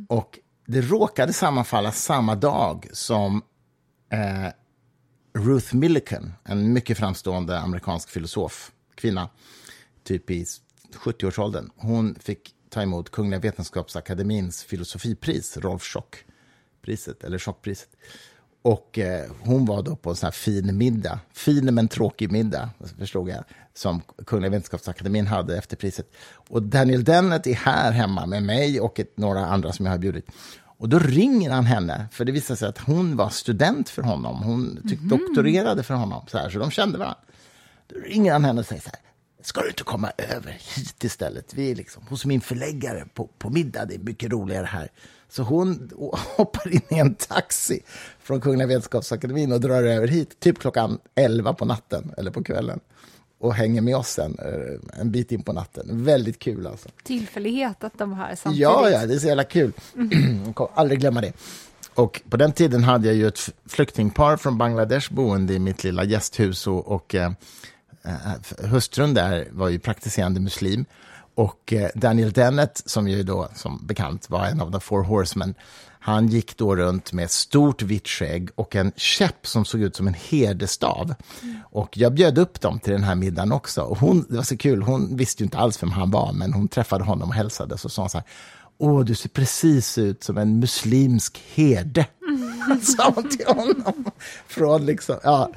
[0.08, 3.42] Och det råkade sammanfalla samma dag som
[4.12, 4.52] eh,
[5.34, 9.28] Ruth Millikan, en mycket framstående amerikansk filosof, kvinna,
[10.04, 10.44] typ i
[10.92, 11.70] 70-årsåldern.
[11.76, 17.88] Hon fick ta emot Kungliga Vetenskapsakademins filosofipris, Rolf Schock-priset, eller Schockpriset.
[18.62, 22.70] Och eh, hon var då på en sån här fin middag, fin men tråkig middag,
[22.98, 26.12] förstod jag, som Kungliga Vetenskapsakademien hade efter priset.
[26.48, 29.98] Och Daniel Dennett är här hemma med mig och ett, några andra som jag har
[29.98, 30.26] bjudit.
[30.80, 34.42] Och då ringer han henne, för det visade sig att hon var student för honom.
[34.42, 37.20] Hon tyck, doktorerade för honom, så, här, så de kände varandra.
[37.94, 39.00] Då ringer han henne och säger så här,
[39.42, 41.54] ska du inte komma över hit istället?
[41.54, 44.88] Vi är liksom hos min förläggare på, på middag, det är mycket roligare här.
[45.28, 45.90] Så hon
[46.36, 47.80] hoppar in i en taxi
[48.22, 52.80] från Kungliga Vetenskapsakademin och drar över hit, typ klockan 11 på natten, eller på kvällen.
[53.40, 56.04] Och hänger med oss sen, eh, en bit in på natten.
[56.04, 56.88] Väldigt kul alltså.
[57.02, 58.62] Tillfällighet att de här samtidigt.
[58.62, 59.72] Ja, ja, det är så jävla kul.
[60.46, 61.32] Jag kommer aldrig glömma det.
[61.94, 66.04] Och på den tiden hade jag ju ett flyktingpar från Bangladesh boende i mitt lilla
[66.04, 67.30] gästhus och, och Eh,
[68.04, 70.84] Eh, hustrun där var ju praktiserande muslim.
[71.34, 75.54] Och eh, Daniel Dennett, som ju då som bekant var en av the Four Horsemen,
[76.02, 80.08] han gick då runt med stort vitt skägg och en käpp som såg ut som
[80.08, 81.14] en herdestav.
[81.62, 83.82] Och jag bjöd upp dem till den här middagen också.
[83.82, 86.52] Och hon, det var så kul, hon visste ju inte alls vem han var, men
[86.52, 87.78] hon träffade honom och hälsade.
[87.78, 88.26] Så sa hon så här,
[88.78, 92.06] åh, du ser precis ut som en muslimsk herde.
[92.82, 94.04] sa hon till honom.
[94.46, 95.50] Från liksom, ja.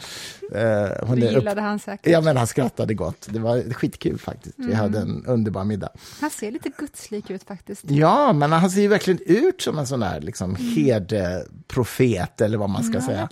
[0.51, 2.11] Eh, hon Det gillade han säkert.
[2.11, 3.27] Ja, men han skrattade gott.
[3.29, 4.55] Det var skitkul faktiskt.
[4.57, 5.89] Vi hade en underbar middag.
[6.21, 7.83] Han ser lite gudslik ut faktiskt.
[7.87, 12.69] Ja, men han ser ju verkligen ut som en sån där liksom, herdeprofet, eller vad
[12.69, 13.29] man ska Ja, säga.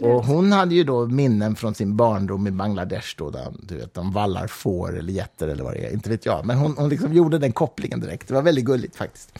[0.00, 3.94] Och hon hade ju då minnen från sin barndom i Bangladesh, då, där du vet,
[3.94, 6.46] de vallar får eller getter eller vad det är, inte vet jag.
[6.46, 8.28] Men hon, hon liksom gjorde den kopplingen direkt.
[8.28, 9.38] Det var väldigt gulligt faktiskt.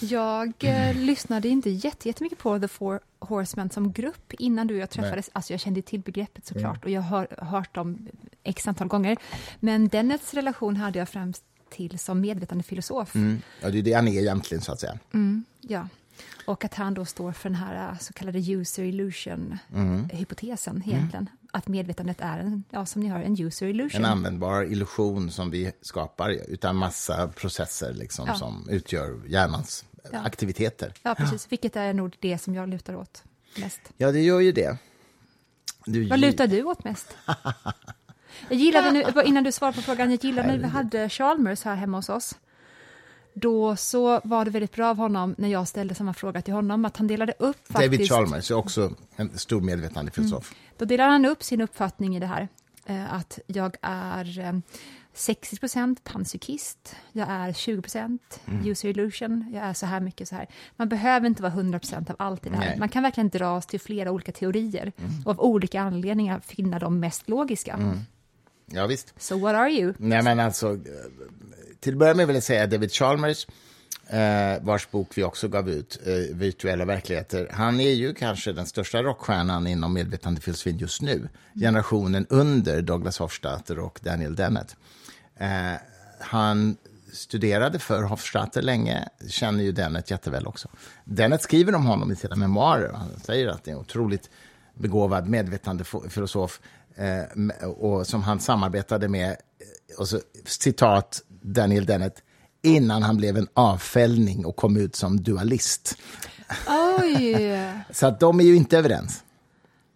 [0.00, 4.80] Jag eh, lyssnade inte jätte- jättemycket på The Four Horsemen som grupp innan du och
[4.80, 5.30] jag träffades.
[5.32, 8.08] Alltså jag kände till begreppet såklart och jag har hört dem
[8.44, 9.16] x antal gånger.
[9.60, 13.14] Men Dennets relation hade jag främst till som medvetande filosof.
[13.14, 13.42] Mm.
[13.60, 14.98] Ja, det är det han är egentligen, så att säga.
[15.60, 15.88] Ja.
[16.46, 21.28] Och att han då står för den här eh, så kallade user illusion-hypotesen egentligen.
[21.52, 24.04] Att medvetandet är en, ja, som ni hör, en user illusion.
[24.04, 28.34] En användbar illusion som vi skapar utan massa processer liksom, Ja.
[28.34, 30.18] som utgör hjärnans Ja.
[30.18, 30.92] aktiviteter.
[31.02, 31.52] Ja, precis.
[31.52, 33.22] Vilket är nog det som jag lutar åt
[33.56, 33.80] mest.
[33.96, 34.76] Ja, det gör ju det.
[35.84, 37.16] Du, Vad lutar du åt mest?
[38.48, 41.74] Jag gillade nu, innan du svarar på frågan, jag gillade när vi hade Chalmers här
[41.74, 42.34] hemma hos oss.
[43.34, 46.84] Då så var det väldigt bra av honom när jag ställde samma fråga till honom,
[46.84, 47.92] att han delade upp faktiskt...
[47.92, 50.54] David Chalmers är också en stor medvetande filosof.
[50.78, 52.48] Då delade han upp sin uppfattning i det här.
[52.86, 54.62] Eh, att jag är
[55.12, 57.82] eh, 60% panpsykist, jag är 20
[58.64, 60.46] user illusion, jag är så här mycket så här.
[60.76, 62.66] Man behöver inte vara 100% av allt i det här.
[62.66, 62.78] Nej.
[62.78, 64.92] Man kan verkligen dras till flera olika teorier
[65.24, 67.94] och av olika anledningar finna de mest logiska.
[68.72, 69.14] Ja, visst.
[69.16, 69.94] So what are you?
[69.98, 70.78] Nej, men alltså,
[71.80, 73.46] till att börja med vill jag säga David Chalmers,
[74.06, 77.48] eh, vars bok vi också gav ut, eh, Virtuella verkligheter.
[77.52, 81.28] Han är ju kanske den största rockstjärnan inom medvetandefilosofin just nu.
[81.54, 84.76] Generationen under Douglas Hofstadter och Daniel Dennett.
[85.40, 85.80] Eh,
[86.18, 86.76] han
[87.12, 90.68] studerade för Hofstadter länge, känner ju Dennett jätteväl också.
[91.04, 92.92] Dennett skriver om honom i sina memoarer.
[92.92, 94.30] Han säger att det är en otroligt
[94.74, 96.60] begåvad medvetandefilosof
[96.94, 102.22] eh, och som han samarbetade med, eh, och så, citat Daniel Dennett,
[102.62, 105.96] innan han blev en avfällning och kom ut som dualist.
[107.90, 109.24] Så att de är ju inte överens.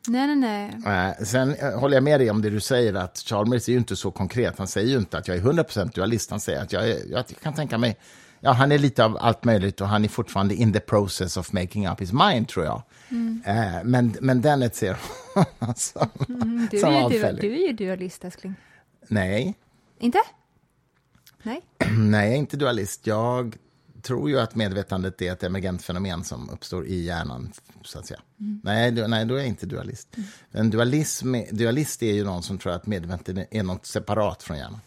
[0.09, 1.15] Nej, nej, nej.
[1.25, 3.97] Sen eh, håller jag med dig om det du säger, att Chalmers är ju inte
[3.97, 4.59] så konkret.
[4.59, 7.25] Han säger ju inte att jag är 100% dualist, han säger att jag, är, jag
[7.43, 7.97] kan tänka mig...
[8.41, 11.53] Ja, han är lite av allt möjligt och han är fortfarande in the process of
[11.53, 12.83] making up his mind, tror jag.
[13.47, 14.97] Eh, men, men Dennett ser
[15.35, 17.41] honom som, Du som är, avfällig.
[17.43, 18.55] du är ju dualist, älskling.
[19.09, 19.55] Nej,
[19.99, 20.19] Inte?
[21.43, 21.61] Nej?
[21.99, 23.07] nej, jag är inte dualist.
[23.07, 23.57] Jag
[24.05, 27.53] tror ju att medvetandet är ett emergent fenomen som uppstår i hjärnan.
[27.83, 28.21] Så att säga.
[28.63, 30.09] Nej, du, nej, då är jag inte dualist.
[30.51, 34.81] En dualism, dualist är ju någon som tror att medvetandet är något separat från hjärnan.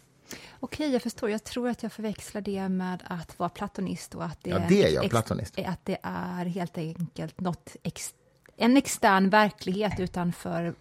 [0.59, 1.29] Okej, jag förstår.
[1.29, 4.83] Jag tror att jag förväxlar det med att vara platonist och att det, Ja, det
[4.83, 5.59] är jag, platonist.
[5.65, 8.13] Att det är helt enkelt något ex,
[8.57, 10.75] en extern verklighet utanför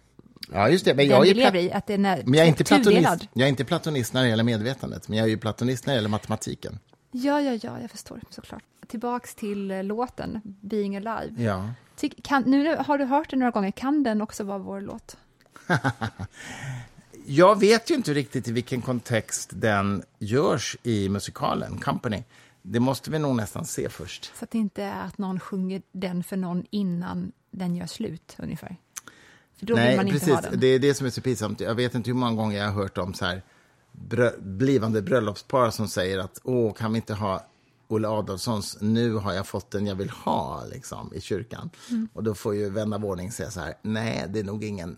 [0.51, 0.93] Ja, just det.
[0.93, 1.71] Men jag är, lever pla- i.
[1.71, 3.03] Att den är men jag är inte tudelad.
[3.03, 3.29] platonist.
[3.33, 5.95] Jag är inte platonist när det gäller medvetandet, men jag är ju platonist när det
[5.95, 6.79] gäller matematiken.
[7.23, 8.63] Ja, ja, ja, jag förstår såklart.
[8.87, 11.43] Tillbaks till eh, låten Being Alive.
[11.43, 11.69] Ja.
[11.95, 15.17] Ty, kan, nu har du hört den några gånger, kan den också vara vår låt?
[17.29, 22.23] Jag vet ju inte riktigt i vilken kontext den görs i musikalen Company.
[22.61, 24.31] Det måste vi nog nästan se först.
[24.35, 28.35] Så att det inte är att någon sjunger den för någon innan den gör slut,
[28.39, 28.75] ungefär.
[29.59, 30.33] För då vill man inte precis.
[30.33, 30.59] ha den.
[30.59, 31.59] Det är det som är så pinsamt.
[31.59, 33.41] Jag vet inte hur många gånger jag har hört om så här
[34.09, 37.45] brö- blivande bröllopspar som säger att åh, kan vi inte ha
[37.87, 41.69] Olle Adolfssons Nu har jag fått den jag vill ha liksom, i kyrkan.
[41.89, 42.09] Mm.
[42.13, 44.97] Och då får ju vän av ordning säga så här, nej, det är nog ingen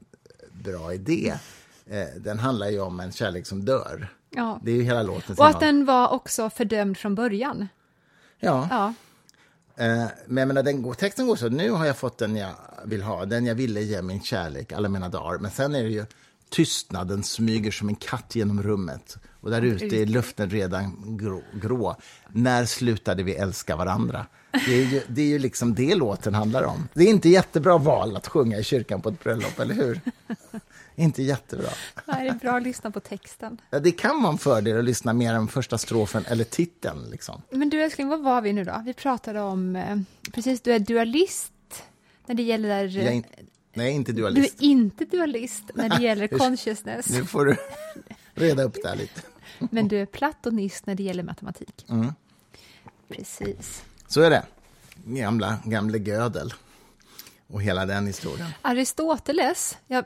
[0.51, 1.33] bra idé.
[1.85, 4.13] Eh, den handlar ju om en kärlek som dör.
[4.29, 4.59] Ja.
[4.63, 5.35] Det är ju hela låten.
[5.39, 7.67] Och att den var också fördömd från början.
[8.39, 8.67] Ja.
[8.69, 8.93] Ja,
[9.79, 12.53] Eh, men jag menar, den texten går så, nu har jag fått den jag
[12.85, 15.37] vill ha, den jag ville ge min kärlek alla mina dagar.
[15.39, 16.05] Men sen är det ju
[16.49, 19.17] tystnaden smyger som en katt genom rummet.
[19.41, 21.41] Och där ute är luften redan grå.
[21.53, 21.95] grå.
[22.29, 24.25] När slutade vi älska varandra?
[24.51, 26.87] Det är, ju, det är ju liksom det låten handlar om.
[26.93, 30.01] Det är inte jättebra val att sjunga i kyrkan på ett bröllop, eller hur?
[30.95, 31.69] inte jättebra.
[32.05, 33.61] Nej, det är bra att lyssna på texten.
[33.69, 37.09] Ja, det kan vara en fördel att lyssna mer än första strofen eller titeln.
[37.09, 37.41] Liksom.
[37.49, 38.81] Men du älskling, vad var vi nu då?
[38.85, 39.97] Vi pratade om, eh,
[40.33, 41.53] precis, du är dualist
[42.25, 42.85] när det gäller...
[42.85, 43.25] Jag är in-
[43.79, 44.61] Nej, inte Du är dualist.
[44.61, 47.55] inte dualist när det gäller consciousness, Nu får du
[48.33, 49.21] reda upp det här lite.
[49.59, 51.85] men du är platonist när det gäller matematik.
[51.89, 52.13] Mm.
[53.07, 53.83] Precis.
[54.07, 54.43] Så är det.
[55.05, 56.53] Gamla, gamle Gödel
[57.49, 58.49] och hela den historien.
[58.61, 60.05] Aristoteles, jag,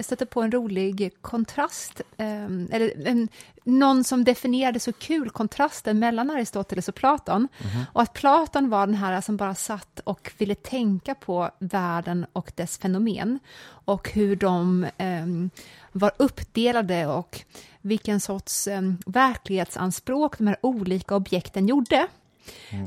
[0.00, 3.28] stötte på en rolig kontrast, eh, eller en,
[3.64, 7.48] någon som definierade så kul kontrasten mellan Aristoteles och Platon.
[7.92, 12.52] Och att Platon var den här som bara satt och ville tänka på världen och
[12.54, 15.26] dess fenomen och hur de eh,
[15.92, 17.40] var uppdelade och
[17.80, 22.06] vilken sorts eh, verklighetsanspråk de här olika objekten gjorde.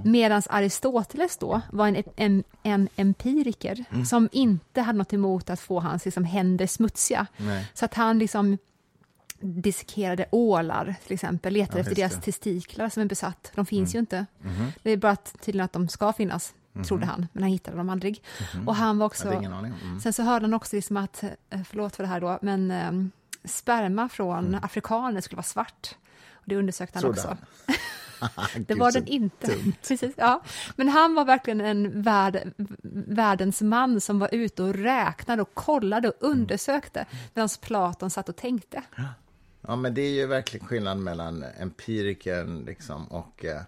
[0.03, 5.79] Medan Aristoteles då var en, en, en empiriker som inte hade något emot att få
[5.79, 7.27] hans liksom, händer smutsiga.
[7.37, 7.71] Nej.
[7.73, 8.57] Så att han liksom
[9.39, 12.15] dissekerade ålar till exempel, letade Ja, efter deras det.
[12.15, 12.21] Mm.
[12.21, 13.51] testiklar som är besatt.
[13.55, 14.25] De finns ju inte.
[14.83, 16.53] Det är bara att, tydligen att de ska finnas,
[16.87, 18.23] trodde han, men han hittade dem aldrig.
[18.65, 19.31] Och han var också...
[19.31, 19.99] Mm.
[20.03, 22.91] Sen så hörde han också liksom att, eh, förlåt för det här då, men eh,
[23.45, 25.95] sperma från afrikaner skulle vara svart.
[26.33, 27.37] Och det undersökte han Trodde också.
[28.67, 29.55] Det var den inte.
[29.87, 30.43] Precis, ja.
[30.75, 32.51] Men han var verkligen en värld,
[33.07, 38.35] världens man som var ute och räknade och kollade och undersökte medan Platon satt och
[38.35, 38.83] tänkte.
[39.61, 43.45] Ja, men det är ju verkligen skillnad mellan empirikern liksom och...
[43.45, 43.61] eh,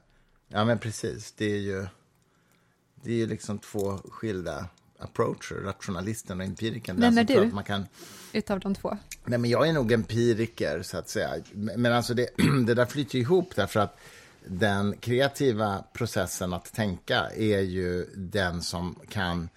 [0.51, 1.31] Ja, men precis.
[1.31, 1.85] Det är ju,
[3.03, 4.65] det är ju liksom två skilda
[4.99, 6.99] approacher, rationalisten och empirikern.
[6.99, 7.51] Vem Den är du?
[7.53, 7.87] Man kan,
[8.33, 8.97] Utav de två.
[9.25, 11.29] nej, men jag är nog empiriker, så att säga.
[11.53, 12.29] Men men alltså det,
[12.67, 13.97] det där flyter ihop därför att
[14.47, 19.49] den kreativa processen att tänka är ju den som kan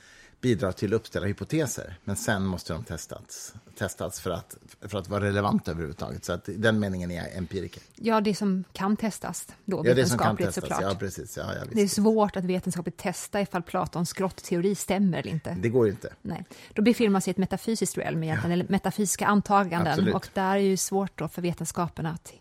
[0.42, 1.98] bidra till att uppställa hypoteser.
[2.04, 6.24] Men sen måste de testats, testats för, att, för att vara relevanta överhuvudtaget.
[6.24, 7.82] Så att i den meningen är jag empiriker.
[7.94, 10.62] Ja, det som kan testas då, Ja, det vetenskapligt testas.
[10.62, 10.82] såklart.
[10.82, 11.36] Ja, precis.
[11.36, 11.64] Ja, ja.
[11.72, 15.56] Det är svårt att vetenskapligt testa ifall Platons grottteori stämmer eller inte.
[15.60, 16.12] Det går inte.
[16.22, 16.44] Nej.
[16.74, 19.92] Då befinner man sig i ett metafysiskt realm egentligen, eller metafysiska antaganden.
[19.92, 20.14] Absolut.
[20.14, 22.32] Och där är ju svårt då för vetenskapen att...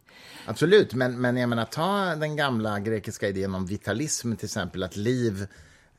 [0.45, 4.95] Absolut, men, men jag menar, ta den gamla grekiska idén om vitalism till exempel, att
[4.95, 5.47] liv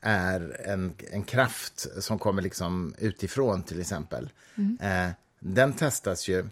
[0.01, 4.29] är en, en kraft som kommer liksom utifrån till exempel.
[4.79, 5.09] Eh,
[5.39, 6.45] den testas ju,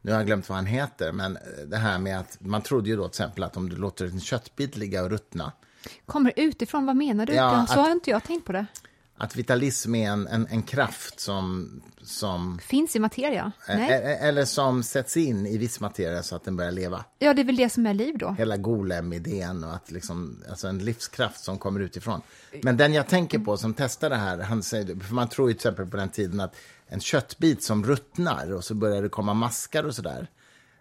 [0.00, 2.96] nu har jag glömt vad han heter, men det här med att man trodde ju
[2.96, 5.52] då till exempel att om du låter en köttbit ligga och ruttna,
[6.06, 7.34] Kommer utifrån, vad menar du?
[7.34, 8.66] Ja, så att- har inte jag tänkt på det.
[9.16, 11.70] Att vitalism är en, en, en kraft som,
[12.02, 13.52] som Finns i materia?
[13.68, 13.90] Nej.
[13.90, 17.04] eh, eller som sätts in i viss materia så att den börjar leva.
[17.18, 18.34] Ja, det är väl det som är liv då.
[18.38, 22.20] hela Golem-idén och att liksom, alltså en livskraft som kommer utifrån.
[22.62, 25.54] Men den jag tänker på som testar det här, han säger, för man tror ju
[25.54, 26.56] till exempel på den tiden att
[26.88, 30.30] en köttbit som ruttnar och så börjar det komma maskar och sådär.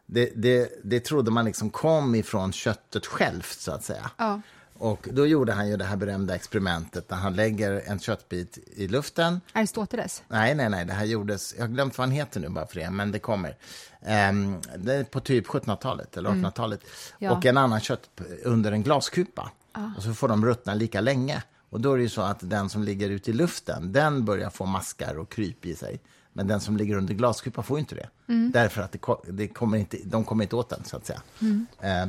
[0.05, 4.11] Det, det, det trodde man liksom kom ifrån köttet självt så att säga.
[4.17, 4.41] Ja.
[4.77, 8.87] Och då gjorde han ju det här berömda experimentet där han lägger en köttbit i
[8.87, 10.23] luften Aristoteles.
[10.27, 12.75] Nej, nej, nej, det här gjordes, jag har glömt vad han heter nu bara för
[12.75, 13.57] det, men det kommer.
[14.01, 16.81] Ehm, det är på typ 1700-talet eller 1800-talet.
[17.19, 17.31] Ja.
[17.31, 18.09] Och en annan kött
[18.43, 19.51] under en glaskupa.
[19.97, 21.43] Och så får de ruttna lika länge.
[21.69, 24.49] Och då är det ju så att den som ligger ute i luften, den börjar
[24.49, 25.99] få maskar och kryp i sig.
[26.33, 28.09] Men den som ligger under glaskupa får inte det.
[28.53, 28.99] Därför att det,
[29.31, 31.21] det kommer inte, de kommer inte åt den, så att säga.
[31.41, 32.07] Ehm, eh,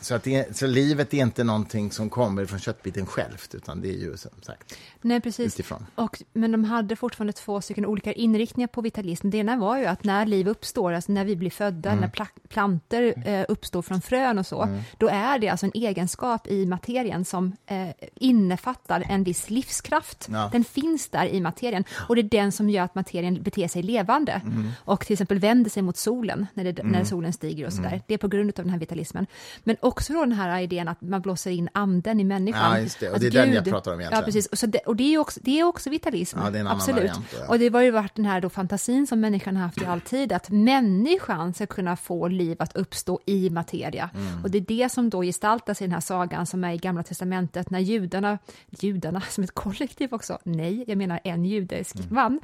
[0.00, 3.88] så, att det, så livet är inte någonting som kommer från köttbiten självt, utan det
[3.88, 5.54] är ju som sagt Nej, precis.
[5.54, 5.86] utifrån.
[5.94, 9.30] Och, men de hade fortfarande två stycken olika inriktningar på vitalism.
[9.30, 12.00] Det ena var ju att när liv uppstår, alltså när vi blir födda, Mm.
[12.00, 16.46] när pla- planter eh, uppstår från frön och så, då är det alltså en egenskap
[16.46, 20.28] i materien som eh, innefattar en viss livskraft.
[20.30, 20.48] Ja.
[20.52, 23.82] Den finns där i materien och det är den som gör att materien beter sig
[23.82, 24.70] levande Mm.
[24.84, 27.88] och till exempel vänder sig mot solen när, det, när solen stiger och sådär.
[27.88, 28.00] Mm.
[28.06, 29.26] Det är på grund av den här vitalismen.
[29.64, 32.72] Men också då den här idén att man blåser in anden i människan.
[32.72, 33.08] Ja, just det.
[33.08, 34.20] Och Att det är den jag pratar om egentligen.
[34.20, 34.46] Ja, precis.
[34.46, 36.38] Och, så det, och det är också, det är också vitalism.
[36.38, 37.00] Ja, det är en annan Absolut.
[37.00, 37.48] variant då, ja.
[37.48, 40.00] Och det var ju varit den här då fantasin som människan har haft i all
[40.00, 44.10] tid, att människan ska kunna få liv att uppstå i materia.
[44.14, 44.44] Mm.
[44.44, 47.02] Och det är det som då gestaltas i den här sagan som är i Gamla
[47.02, 48.38] Testamentet, när judarna,
[48.70, 52.14] judarna som ett kollektiv också, nej, jag menar en judisk Mm.
[52.14, 52.40] man,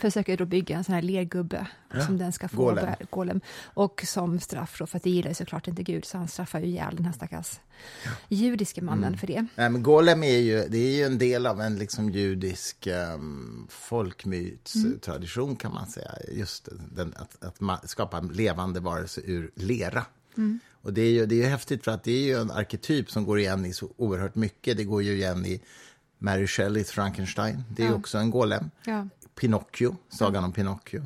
[0.00, 1.66] försöker då bygga en sån här lergubbe
[2.06, 2.94] som den ska få golem.
[3.10, 3.40] golem.
[3.64, 6.60] Och som straff då, för att det gillar ju såklart inte Gud, så han straffar
[6.60, 7.60] ju ihjäl den här stackars
[8.28, 9.18] judiske mannen Mm.
[9.18, 9.46] för det.
[9.54, 13.66] Nej, men Golem är ju, det är ju en del av en liksom judisk um,
[13.70, 16.12] folkmytstradition kan man säga.
[16.32, 20.04] Just den, att, att ma- skapa levande varelse ur lera.
[20.82, 23.10] Och det är ju det är ju häftigt för att det är ju en arketyp
[23.10, 24.76] som går igen i så oerhört mycket.
[24.76, 25.60] Det går ju igen i
[26.18, 27.62] Mary Shelleys Frankenstein.
[27.70, 27.94] Det är Ja.
[27.94, 28.70] också en golem.
[28.84, 29.08] Ja,
[29.40, 31.02] Pinocchio, sagan om Pinocchio.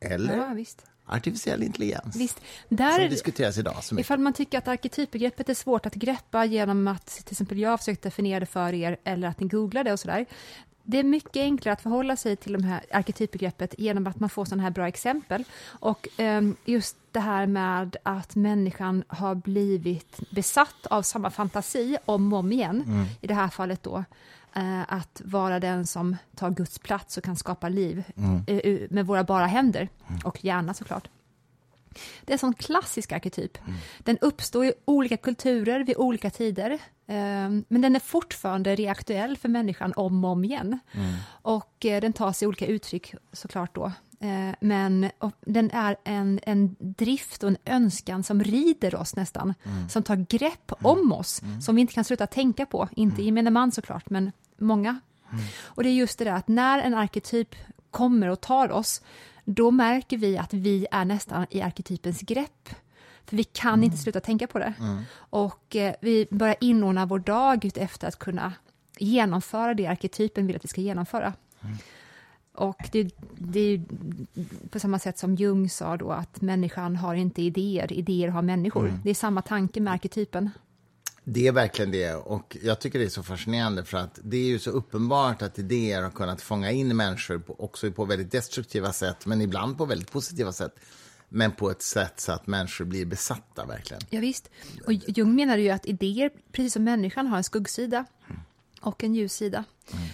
[0.00, 0.86] Eller ja visst.
[1.06, 2.16] artificiell intelligens.
[2.16, 2.40] visst.
[2.68, 4.06] Som Där, diskuteras idag så mycket.
[4.06, 7.78] Ifall man tycker att arketypbegreppet är svårt att greppa genom att till exempel jag har
[7.78, 10.26] försökt definiera det för er eller att ni googlar det och sådär.
[10.82, 14.44] det är mycket enklare att förhålla sig till de här arketypbegreppet genom att man får
[14.44, 15.44] sådana här bra exempel.
[15.66, 22.32] Och ehm, just det här med att människan har blivit besatt av samma fantasi om
[22.32, 24.04] och om igen, i det här fallet då,
[24.88, 28.04] att vara den som tar Guds plats och kan skapa liv
[28.46, 29.88] eh, med våra bara händer,
[30.24, 31.08] och hjärna såklart.
[32.24, 33.58] Det är en sån klassisk arketyp.
[33.98, 36.70] Den uppstår i olika kulturer vid olika tider.
[36.70, 40.78] eh, Men den är fortfarande reaktuell för människan om och om igen.
[41.42, 43.92] Och eh, den tar sig olika uttryck såklart då.
[44.20, 45.10] Eh, Men
[45.40, 49.54] den är en, en drift och en önskan som rider oss nästan.
[49.88, 52.88] Som tar grepp om oss, som vi inte kan sluta tänka på.
[52.96, 55.00] Inte gemene man såklart, men många.
[55.62, 57.54] Och det är just det där att när en arketyp
[57.90, 59.02] kommer och tar oss,
[59.44, 62.68] då märker vi att vi är nästan i arketypens grepp.
[63.24, 64.74] För vi kan inte sluta tänka på det.
[65.16, 68.52] Och eh, vi börjar inordna vår dag efter att kunna
[68.98, 71.32] genomföra det arketypen vill att vi ska genomföra.
[72.54, 73.82] Och det, det är
[74.70, 79.00] på samma sätt som Jung sa då att människan har inte idéer, idéer har människor.
[79.04, 80.50] Det är samma tanke med arketypen.
[81.24, 82.14] Det är verkligen det.
[82.14, 85.58] Och jag tycker det är så fascinerande för att det är ju så uppenbart att
[85.58, 89.84] idéer har kunnat fånga in människor på, också på väldigt destruktiva sätt, men ibland på
[89.84, 90.74] väldigt positiva sätt.
[91.28, 94.02] Men på ett sätt så att människor blir besatta verkligen.
[94.10, 94.50] Ja, visst.
[94.86, 98.04] Och Jung menade ju att idéer, precis som människan, har en skuggsida
[98.80, 99.64] och en ljussida.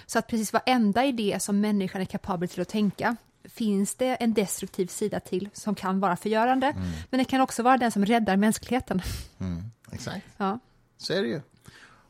[0.07, 4.35] Så att precis varenda idé som människan är kapabel till att tänka finns det en
[4.35, 6.73] destruktiv sida till som kan vara förgörande,
[7.11, 9.03] men det kan också vara den som räddar mänskligheten.
[9.93, 10.59] Exakt, Ja.
[10.99, 11.41] så är det ju.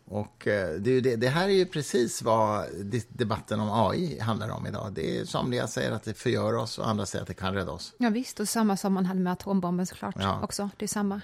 [0.08, 2.64] Och eh, det, det, det här är ju precis vad
[3.08, 4.92] debatten om AI handlar om idag.
[4.92, 7.72] Det är somliga säger att det förgör oss och andra säger att det kan rädda
[7.72, 7.92] oss.
[7.98, 8.40] ja, visst.
[8.40, 10.40] Och samma som man hade med atombomben såklart Ja.
[10.42, 10.70] också.
[10.76, 11.20] Det är samma.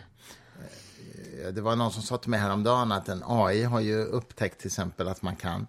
[1.50, 4.66] Det var någon som sa till mig häromdagen att en AI har ju upptäckt till
[4.66, 5.66] exempel att man kan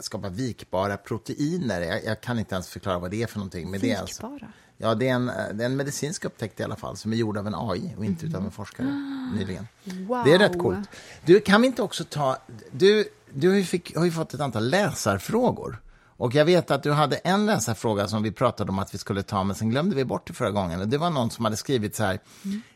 [0.00, 1.80] skapa vikbara proteiner.
[1.80, 3.70] Jag, jag kan inte ens förklara vad det är för någonting.
[3.70, 4.52] Men det är alltså, Vikbara.
[4.76, 7.36] ja, det är, en, det är en medicinsk upptäckt i alla fall som är gjord
[7.36, 8.86] av en AI och inte utav en forskare
[9.34, 9.68] nyligen.
[9.84, 10.24] Wow.
[10.24, 10.88] Det är rätt coolt.
[11.24, 12.36] Du, kan vi inte också ta...
[12.70, 15.82] Du, du har, ju fick, har ju fått ett antal läsarfrågor.
[16.16, 19.22] Och jag vet att du hade en läsarfråga som vi pratade om att vi skulle
[19.22, 20.80] ta, men sen glömde vi bort det förra gången.
[20.80, 22.18] Och det var någon som hade skrivit så här.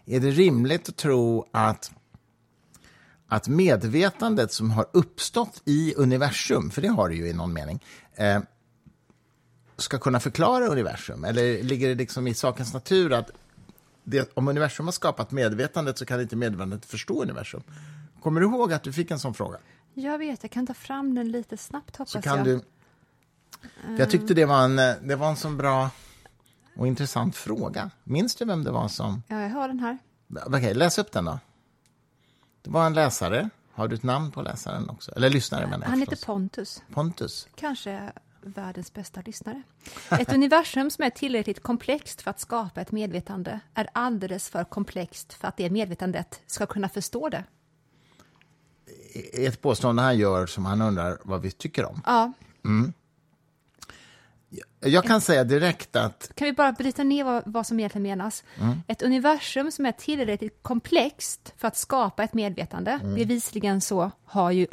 [0.07, 1.91] Är det rimligt att tro att
[3.33, 7.85] att medvetandet som har uppstått i universum, för det har det ju i någon mening,
[8.15, 8.41] eh,
[9.77, 11.25] ska kunna förklara universum?
[11.25, 13.31] Eller ligger det liksom i sakens natur att
[14.05, 17.63] det, om universum har skapat medvetandet så kan inte medvetandet förstå universum?
[18.23, 19.59] Kommer du ihåg att du fick en sån fråga?
[19.95, 22.47] Jag vet, jag kan ta fram den lite snabbt hoppas Så kan jag.
[22.47, 22.61] du...
[23.99, 25.91] Jag tyckte det var, en, eh, det var en så bra
[26.77, 27.91] och intressant fråga.
[28.05, 29.23] Minns du vem det var som...
[29.29, 29.99] Ja, jag har den här.
[30.47, 31.39] Okej, läs upp den då.
[32.63, 33.51] Det var en läsare.
[33.73, 35.13] Har du ett namn på läsaren också?
[35.13, 36.27] Eller lyssnare menar jag Han heter.
[36.27, 36.83] Pontus.
[36.93, 37.49] Pontus.
[37.55, 39.63] Kanske världens bästa lyssnare.
[40.11, 45.33] Ett universum som är tillräckligt komplext för att skapa ett medvetande är alldeles för komplext
[45.33, 47.45] för att det medvetandet ska kunna förstå det.
[49.33, 52.03] Ett påstående han gör som han undrar vad vi tycker om.
[52.07, 52.33] Ja,
[54.81, 58.45] Jag kan säga direkt att kan vi bara bryta ner vad, vad som egentligen menas?
[58.87, 63.01] Ett universum som är tillräckligt komplext för att skapa ett medvetande.
[63.03, 64.67] Bevisligen så har ju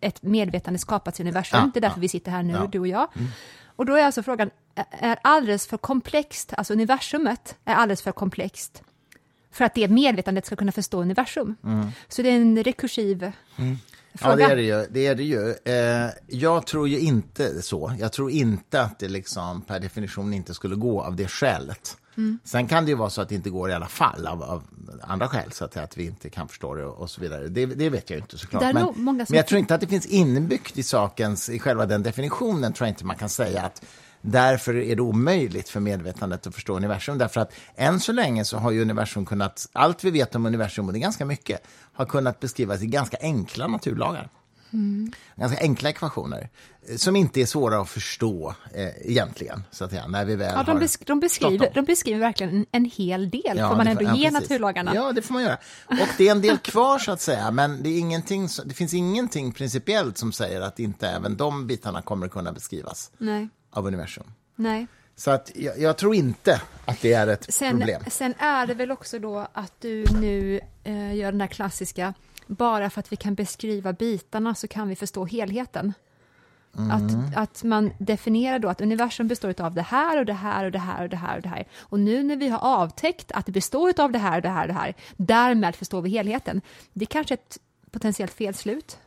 [0.00, 1.60] ett medvetande skapats i universum.
[1.60, 2.00] Ja, det är därför ja.
[2.00, 2.68] vi sitter här nu, Ja.
[2.72, 3.08] du och jag.
[3.76, 4.50] Och då är alltså frågan,
[4.90, 8.82] är alldeles för komplext, alltså universumet är alldeles för komplext
[9.50, 11.56] för att det medvetandet ska kunna förstå universum.
[12.08, 13.64] Så det är en rekursiv Ja,
[14.14, 14.36] fråga.
[14.36, 14.86] det är det ju.
[14.90, 15.54] Det är det ju.
[15.64, 17.92] Eh, jag tror ju inte så.
[17.98, 21.96] Jag tror inte att det liksom per definition inte skulle gå av det skälet.
[22.16, 22.38] Mm.
[22.44, 24.62] Sen kan det ju vara så att det inte går i alla fall av, av
[25.00, 27.48] andra skäl, så att, att vi inte kan förstå det och, och så vidare.
[27.48, 28.74] Det, det vet jag ju inte såklart.
[28.74, 32.72] Men, men jag tror inte att det finns inbyggt i sakens, i själva den definitionen,
[32.72, 33.82] tror jag inte man kan säga att
[34.26, 37.18] Därför är det omöjligt för medvetandet att förstå universum.
[37.18, 40.86] Därför att än så länge så har ju universum kunnat, allt vi vet om universum,
[40.86, 41.60] och det är ganska mycket,
[41.92, 44.28] har kunnat beskrivas i ganska enkla naturlagar.
[45.36, 46.48] Ganska enkla ekvationer
[46.88, 50.52] eh, som inte är svåra att förstå eh, egentligen, så att säga, när vi väl
[50.56, 53.84] Ja, de, besk- de, beskriver, de beskriver verkligen en, en hel del, Ja, får man
[53.86, 54.50] det ändå ja, ge precis.
[54.50, 54.94] naturlagarna.
[54.94, 55.58] Ja, det får man göra.
[55.86, 58.94] Och det är en del kvar, så att säga, men det, är ingenting, det finns
[58.94, 64.32] ingenting principiellt som säger att inte även de bitarna kommer kunna beskrivas Nej, av universum.
[64.56, 64.86] nej.
[65.16, 68.02] Så att jag, jag tror inte att det är ett Sen, problem.
[68.10, 72.14] sen är det väl också då att du nu eh, gör den där klassiska,
[72.46, 75.92] bara för att vi kan beskriva bitarna så kan vi förstå helheten.
[76.78, 76.90] Mm.
[76.90, 80.72] Att, att man definierar då att universum består av det här och det här och
[80.72, 81.66] det här och det här och det här.
[81.80, 84.62] Och nu när vi har avtäckt att det består av det här och det här
[84.62, 86.60] och det här, därmed förstår vi helheten.
[86.92, 87.58] Det är kanske ett
[87.90, 88.98] potentiellt felslut.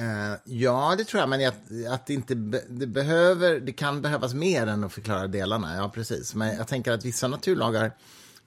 [0.00, 1.54] Uh, ja, det tror jag, men att,
[1.90, 5.76] att det inte be, det behöver, det kan behövas mer än att förklara delarna.
[5.76, 6.34] Ja, precis.
[6.34, 7.92] Men jag tänker att vissa naturlagar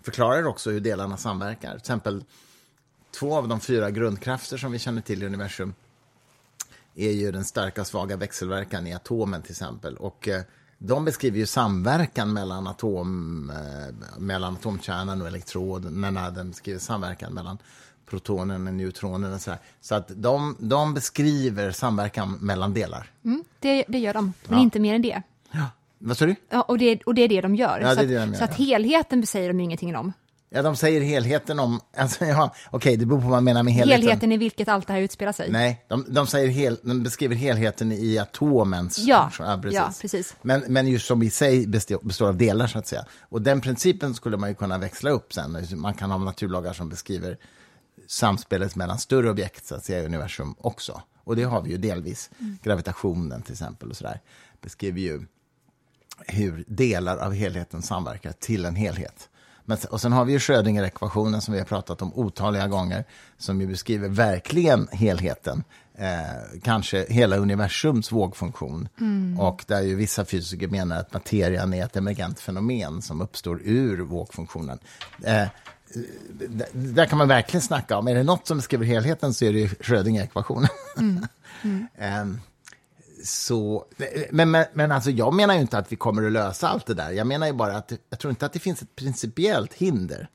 [0.02, 1.70] förklarar också hur delarna samverkar.
[1.70, 2.24] Till exempel
[3.20, 5.74] två av de fyra grundkrafter som vi känner till i universum
[6.96, 9.98] är ju den starka svaga växelverkan i atomen till exempel.
[9.98, 10.42] Och eh,
[10.86, 16.30] de beskriver ju samverkan mellan, atom, eh, mellan atomkärnan och elektronerna.
[16.32, 17.58] Den beskriver samverkan mellan
[18.06, 19.60] protonen och neutronen och så här.
[19.82, 23.12] Så att de, de beskriver samverkan mellan delar.
[23.26, 24.64] Mm, det, det gör de, men Ja.
[24.64, 25.22] inte mer än det.
[25.52, 25.66] Ja.
[25.98, 26.36] Vad sa du?
[26.50, 27.80] Ja, och, det och det är det de gör.
[27.80, 30.14] Ja, det så, att, det de gör, så att helheten säger de ingenting om.
[30.56, 31.80] Ja, de säger helheten om...
[31.98, 34.02] Alltså, ja, Okej, det beror på vad man menar med helheten.
[34.02, 35.52] Helheten i vilket allt det här utspelar sig.
[35.52, 39.00] Nej, de, de, säger hel, de beskriver helheten i atomens...
[39.00, 39.32] Ja,
[39.62, 39.76] precis.
[39.76, 40.36] ja, precis.
[40.42, 43.06] Men, men just som i sig består, består av delar, så att säga.
[43.22, 45.68] Och den principen skulle man ju kunna växla upp sen.
[45.76, 47.38] Man kan ha naturlagar som beskriver
[48.08, 51.02] samspelet mellan större objekt, så att säga, i universum också.
[51.24, 52.30] Och det har vi ju delvis.
[52.40, 52.58] Mm.
[52.64, 54.22] Gravitationen till exempel och sådär
[54.62, 55.26] beskriver ju
[56.28, 59.30] hur delar av helheten samverkar till en helhet.
[59.66, 63.04] Men, och sen har vi ju Schrödinger-ekvationen som vi har pratat om otaliga gånger,
[63.38, 65.64] som ju beskriver verkligen helheten,
[65.98, 68.90] eh, kanske hela universums vågfunktion.
[69.40, 74.00] Och där ju vissa fysiker menar att materian är ett emergent fenomen som uppstår ur
[74.00, 74.80] vågfunktionen.
[75.24, 75.48] Eh,
[76.74, 79.60] där kan man verkligen snacka om, är det något som beskriver helheten så är det
[79.60, 80.70] ju Schrödinger-ekvationen.
[81.98, 82.40] Ehm,
[83.24, 83.86] så,
[84.32, 86.94] men, men, men alltså jag menar ju inte att vi kommer att lösa allt det
[86.94, 87.12] där.
[87.12, 90.28] Jag menar ju bara att jag tror inte att det finns ett principiellt hinder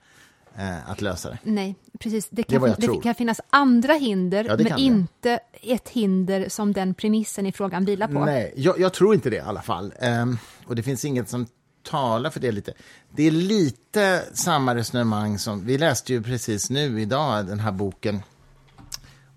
[0.59, 1.39] eh, att lösa det.
[1.43, 2.29] Nej, precis.
[2.31, 3.03] Det Det kan, det tror.
[3.03, 4.81] kan finnas andra hinder, Ja, det men det.
[4.83, 8.25] inte ett hinder som den premissen i frågan vilar på.
[8.25, 9.93] Nej, jag, jag tror inte det i alla fall.
[10.01, 11.47] Ehm, och det finns inget som
[11.83, 12.73] talar för det lite.
[13.11, 18.23] Det är lite samma resonemang som, vi läste ju precis nu idag den här boken,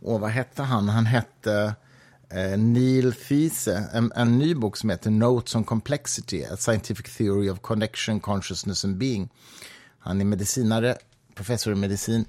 [0.02, 0.90] och vad hette han?
[0.90, 1.74] Han hette
[2.34, 7.50] eh, Neil Fiese, en, en ny bok som heter Notes on Complexity, A Scientific Theory
[7.50, 9.30] of Connection, Consciousness and Being.
[10.00, 10.98] Han är medicinare,
[11.36, 12.26] professor i medicin.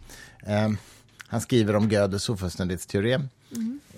[0.46, 0.70] Eh,
[1.26, 3.28] han skriver om Gödels ofullständighetsteorem.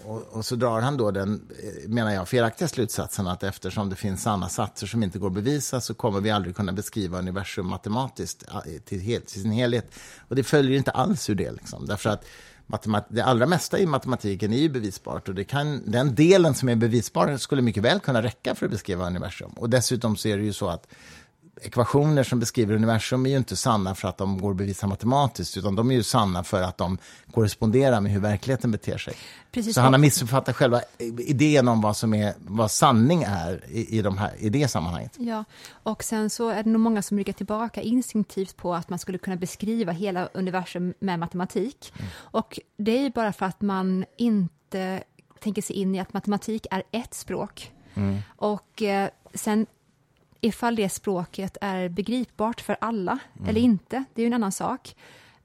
[0.04, 3.96] Och, och så drar han då den, eh, menar jag, felaktiga slutsatsen att eftersom det
[3.96, 7.66] finns sanna satser som inte går att bevisa så kommer vi aldrig kunna beskriva universum
[7.66, 9.94] matematiskt eh, till, hel, till sin helhet.
[10.28, 11.52] Och det följer inte alls ur det.
[11.52, 12.24] Liksom, därför att
[12.66, 16.68] matemat- det allra mesta i matematiken är ju bevisbart och det kan, den delen som
[16.68, 19.50] är bevisbar skulle mycket väl kunna räcka för att beskriva universum.
[19.56, 20.86] Och dessutom så är det ju så att
[21.62, 25.56] ekvationer som beskriver universum är ju inte sanna för att de går att bevisa matematiskt,
[25.56, 26.98] utan de är ju sanna för att de
[27.32, 29.14] korresponderar med hur verkligheten beter sig.
[29.52, 29.74] Precis.
[29.74, 30.80] Så han har missuppfattat själva
[31.18, 35.16] idén om vad, som är, vad sanning är i, i, de här, i det sammanhanget.
[35.18, 38.98] Ja, och sen så är det nog många som ryggar tillbaka instinktivt på att man
[38.98, 41.92] skulle kunna beskriva hela universum med matematik.
[41.96, 42.10] Mm.
[42.16, 45.02] Och det är ju bara för att man inte
[45.40, 47.72] tänker sig in i att matematik är ett språk.
[47.94, 48.18] Mm.
[48.36, 49.66] Och eh, sen
[50.44, 53.48] ifall det språket är begripbart för alla Mm.
[53.48, 54.96] eller inte, det är ju en annan sak.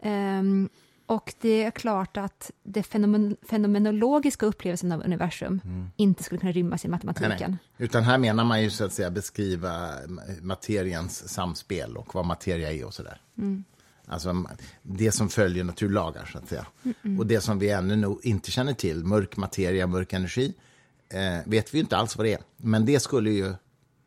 [0.02, 0.70] Ehm,
[1.06, 5.62] och det är klart att det fenomen fenomenologiska upplevelsen av universum
[5.95, 7.32] inte skulle kunna rymmas i matematiken.
[7.32, 7.39] Mm.
[7.39, 7.86] Nej, nej.
[7.88, 9.89] Utan här menar man ju så att säga beskriva
[10.41, 13.22] materiens samspel och vad materia är och sådär.
[14.08, 14.45] Alltså
[14.82, 16.66] det som följer naturlagar, så att säga.
[17.20, 20.54] Och det som vi ännu inte känner till, mörk materia, mörk energi,
[21.14, 22.39] eh, vet vi ju inte alls vad det är.
[22.58, 23.54] Men det skulle ju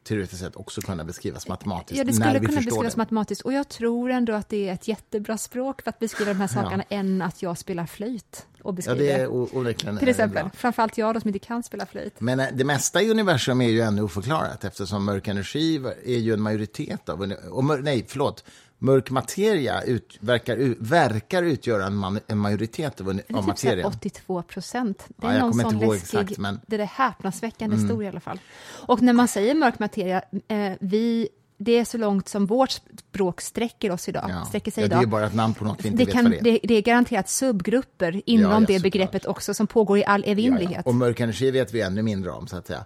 [0.05, 1.99] teoretiskt sett också kunna beskrivas matematiskt.
[1.99, 2.99] Ja, det skulle kunna beskrivas det.
[2.99, 3.43] matematiskt.
[3.43, 6.47] Och jag tror ändå att det är ett jättebra språk för att beskriva de här
[6.47, 9.27] sakerna än att jag spelar flöjt och Ja, beskriver det är det.
[9.29, 10.51] o- onekligen Till eh, exempel.
[10.55, 12.15] Framförallt jag då som inte kan spela flöjt.
[12.21, 16.33] Men eh, det mesta i universum är ju ännu oförklarat eftersom mörk energi är ju
[16.35, 17.33] en majoritet av...
[17.51, 18.45] Och mör, nej, förlåt.
[18.83, 23.47] Mörk materia ut, verkar, ut, verkar utgöra en, man, en majoritet av, Det av typ
[23.47, 23.87] materien.
[23.87, 25.05] 82 procent.
[25.09, 28.21] Det Ja, är jag någon sån läskig, exakt, men- det är häpnadsväckande stor i alla
[28.21, 28.39] fall.
[28.87, 31.29] Och när man säger mörk materia, eh, vi,
[31.59, 34.27] det är så långt som vårt språk sträcker oss idag.
[34.29, 34.45] Ja.
[34.45, 35.11] Sträcker sig ja, det är idag.
[35.11, 36.43] bara ett namn på något vi inte det, vet kan, vad det är.
[36.43, 40.23] det, det är garanterat subgrupper inom Ja, ja, det begreppet också som pågår i all
[40.27, 40.83] Ja, evinnerlighet.
[40.85, 40.91] ja.
[40.91, 42.85] Och mörk energi vet vi ännu mindre om, så att säga.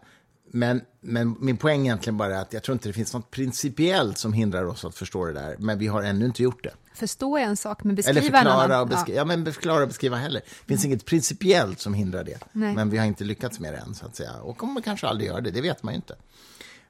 [0.57, 4.19] Men, men min poäng är egentligen bara att jag tror inte det finns något principiellt
[4.19, 6.71] som hindrar oss att förstå det där, men vi har ännu inte gjort det.
[6.95, 8.61] Förstå är en sak, men Eller beskriva en annan.
[8.61, 9.25] förklara och, beskri- ja.
[9.25, 10.41] men förklara och beskriva heller.
[10.41, 12.39] Det finns inget principiellt som hindrar det.
[12.53, 12.75] Nej.
[12.75, 14.33] Men vi har inte lyckats med det än, så att säga.
[14.43, 16.17] Och kommer kanske aldrig göra det, det vet man ju inte.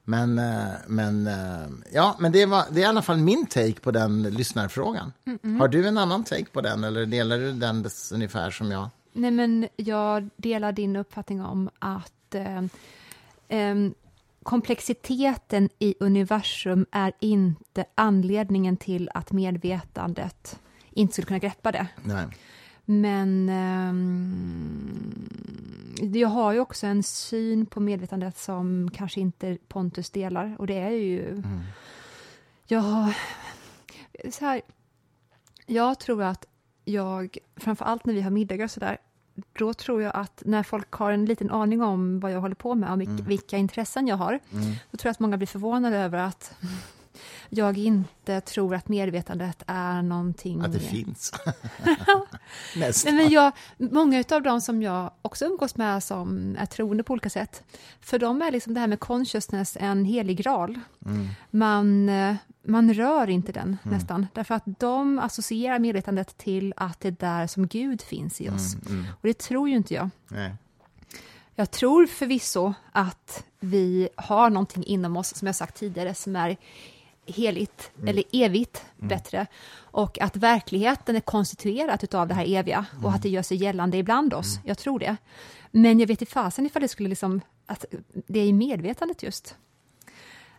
[0.04, 3.80] Men, eh, men, eh, ja, men det, var, det är i alla fall min take
[3.80, 5.12] på den lyssnarfrågan.
[5.60, 8.88] Har du en annan take på den, eller delar du den ungefär som jag?
[9.12, 12.62] Nej, men jag delar din uppfattning om att eh,
[13.48, 13.94] em,
[14.42, 21.86] komplexiteten i universum är inte anledningen till att medvetandet inte skulle kunna greppa det.
[22.04, 22.26] Nej.
[22.84, 25.28] Men ehm,
[26.14, 30.78] jag har ju också en syn på medvetandet som kanske inte Pontus delar och det
[30.78, 31.42] är ju...
[32.66, 33.16] Jag har...
[34.30, 34.62] Så här,
[35.66, 36.46] jag tror att
[36.84, 38.98] jag, framför allt när vi har middagar och sådär,
[39.58, 42.74] då tror jag att när folk har en liten aning om vad jag håller på
[42.74, 44.40] med och vilka, vilka intressen jag har,
[44.90, 46.54] då tror jag att många blir förvånade över att
[47.48, 50.60] jag inte tror att medvetandet är någonting...
[50.60, 51.32] Att det finns.
[52.76, 53.16] Nästan.
[53.16, 57.30] men jag, många av de som jag också umgås med som är troende på olika
[57.30, 57.62] sätt,
[58.00, 60.80] för dem är liksom det här med consciousness en helig graal.
[61.50, 67.08] Man, eh, man rör inte den nästan, därför att de associerar medvetandet till att det
[67.08, 68.76] är där som Gud finns i oss.
[69.10, 70.10] Och det tror ju inte jag.
[70.28, 70.54] Nej.
[71.58, 76.56] Jag tror förvisso att vi har någonting inom oss, som jag sagt tidigare, som är
[77.26, 79.46] heligt, eller evigt bättre.
[79.78, 83.96] Och att verkligheten är konstituerad av det här eviga och att det gör sig gällande
[83.96, 84.60] ibland oss.
[84.64, 85.16] Jag tror det.
[85.70, 89.56] Men jag vet inte fasen ifall det skulle liksom, att det är i medvetandet just.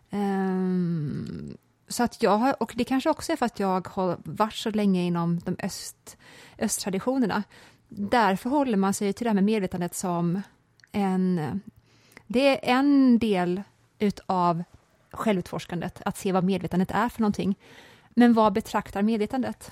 [0.10, 1.58] Ehm,
[1.88, 4.70] så att jag har, och det kanske också är för att jag har varit så
[4.70, 6.18] länge inom de öst,
[6.60, 7.44] östtraditionerna.
[7.90, 10.42] Därför håller man sig till det här med medvetandet som
[10.92, 11.62] en...
[12.28, 13.64] Det är en del
[14.00, 14.64] utav
[15.12, 17.56] självutforskandet, att se vad medvetandet är för någonting.
[18.10, 19.72] Men vad betraktar medvetandet?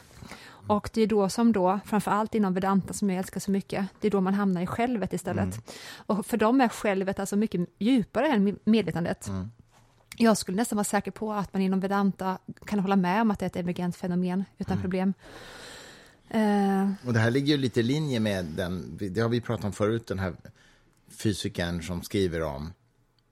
[0.68, 3.86] Och det är då som då, framför allt inom Vedanta som jag älskar så mycket,
[4.02, 5.72] det är då man hamnar i självet istället.
[5.96, 9.30] Och för dem är självet alltså mycket djupare än medvetandet.
[10.18, 13.40] Jag skulle nästan vara säker på att man inom Vedanta kan hålla med om att
[13.40, 15.14] det är ett emergent fenomen utan problem.
[16.30, 19.66] Eh, Och det här ligger ju lite i linje med den, det har vi pratat
[19.66, 20.36] om förut, den här
[21.10, 22.74] fysikern som skriver om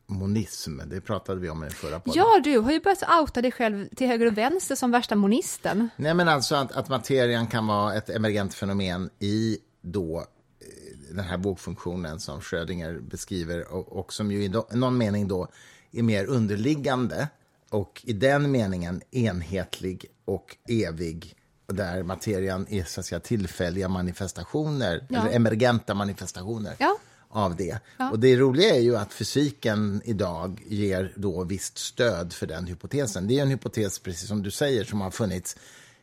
[0.07, 0.79] monism.
[0.85, 2.23] Det pratade vi om i förra podden.
[2.23, 5.89] ja, du har ju börjat outa dig själv till höger och vänster som värsta monisten.
[5.95, 11.25] Nej, men alltså att, att materian kan vara ett emergent fenomen i då eh, den
[11.25, 15.47] här vågfunktionen som Schrödinger beskriver och, och som ju i i någon mening då
[15.91, 17.27] är mer underliggande
[17.69, 21.35] och i den meningen enhetlig och evig
[21.67, 25.19] där materian är så att säga, tillfälliga manifestationer, Ja.
[25.21, 26.97] eller emergenta manifestationer Ja.
[27.33, 27.79] Av det.
[27.97, 28.11] Ja.
[28.11, 33.27] Och det roliga är ju att fysiken idag ger då visst stöd för den hypotesen.
[33.27, 35.57] Det är en hypotes, precis som du säger, som har funnits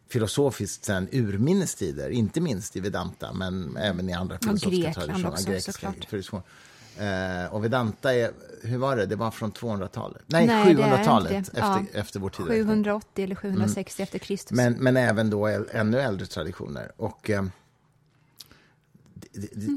[0.08, 5.32] filosofiskt sedan urminnes tider, inte minst i Vedanta, men även i andra filosofiska Grekland traditioner.
[5.32, 6.42] också, grekiska traditioner.
[6.98, 8.30] Eh, och Vedanta är,
[8.62, 10.22] hur var det, det var från 200-talet?
[10.26, 11.58] Nej, Nej, det är 700-talet, inte det.
[11.58, 12.00] efter, Ja.
[12.00, 12.46] efter vår tid.
[12.46, 14.50] 780 eller 760 efter Kristus.
[14.56, 16.92] Men, men även då äl- ännu äldre traditioner.
[16.96, 17.44] Och, eh,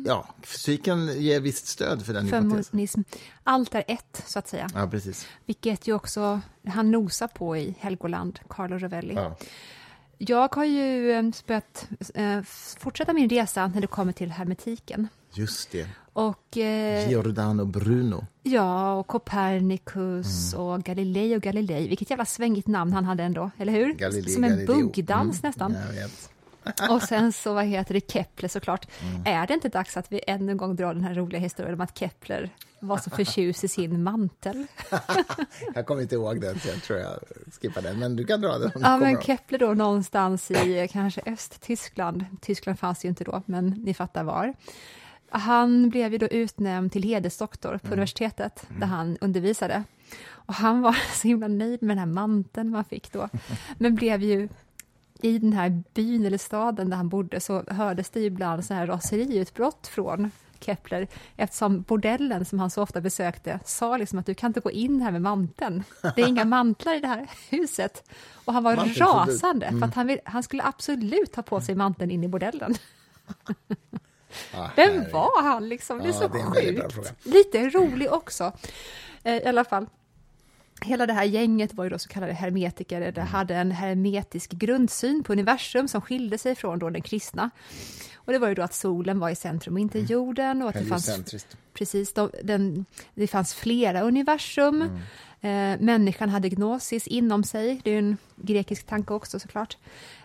[0.06, 3.04] ja, fysiken ger visst stöd för den för hypotesen.
[3.44, 4.70] Allt är ett, så att säga.
[4.74, 5.28] Ja, precis.
[5.46, 9.14] Vilket ju också han nosar på i Helgoland, Carlo Rovelli.
[9.14, 9.38] Ja.
[10.18, 12.42] Jag har ju eh, börjat eh,
[12.78, 15.08] fortsätta min resa när det kommer till hermetiken.
[15.34, 15.88] Just det.
[16.14, 18.26] Och, eh, Giordano Bruno.
[18.44, 20.66] ja, och Copernicus Mm.
[20.66, 21.88] och Galilei och Galilei.
[21.88, 23.94] Vilket jävla svängigt namn han hade ändå, eller hur?
[23.94, 24.76] Galilei, Som en Galileo.
[24.76, 25.76] buggdans Mm, nästan.
[25.88, 26.30] Jag vet.
[26.90, 28.88] Och sen så, vad heter det, Kepler såklart.
[29.02, 29.22] Mm.
[29.26, 31.82] Är det inte dags att vi ännu en gång drar den här roliga historien om
[31.82, 32.50] att Kepler
[32.80, 34.66] var så förtjust i sin mantel?
[35.76, 37.20] Jag kommer inte ihåg den, så jag tror jag
[37.62, 38.00] skippar den.
[38.00, 39.22] Men du kan dra den Ja, men.
[39.22, 42.26] Kepler då någonstans i eh, kanske Östtyskland.
[42.42, 44.54] Tyskland fanns ju inte då, men ni fattar var.
[45.30, 49.84] Han blev ju då utnämnd till hedersdoktor på universitetet där han undervisade.
[50.26, 53.30] Och han var så himla nöjd med den här manteln man fick då.
[53.78, 54.50] Men blev ju
[55.24, 58.88] i den här byn eller staden där han bodde så hördes det ibland så här
[58.88, 64.48] raseriutbrott från Kepler eftersom bordellen som han så ofta besökte sa liksom att du kan
[64.50, 65.84] inte gå in här med manteln.
[66.16, 68.10] Det är inga mantlar i det här huset.
[68.46, 69.08] Och han var Mantelförbud.
[69.30, 72.76] rasande för att han, vill, han skulle absolut ha på sig manteln in i bordellen.
[74.56, 75.98] Ah, Vem var han liksom?
[75.98, 77.26] Det är Ja, så det är sjukt.
[77.26, 78.52] Lite rolig också.
[79.24, 79.86] Eh, I alla fall.
[80.86, 83.14] Hela det här gänget var ju då så kallade hermetiker, Mm.
[83.14, 87.50] det hade en hermetisk grundsyn på universum som skilde sig från då den kristna.
[88.16, 90.12] Och det var ju då att solen var i centrum och inte Mm.
[90.12, 94.82] jorden och att det fanns, precis, de, den, det fanns flera universum.
[94.82, 94.98] Mm.
[95.42, 99.78] Eh, människan hade gnosis inom sig, det är ju en grekisk tanke också såklart.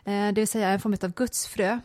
[0.05, 1.79] Eh, det vill säga en form av gudsfrö.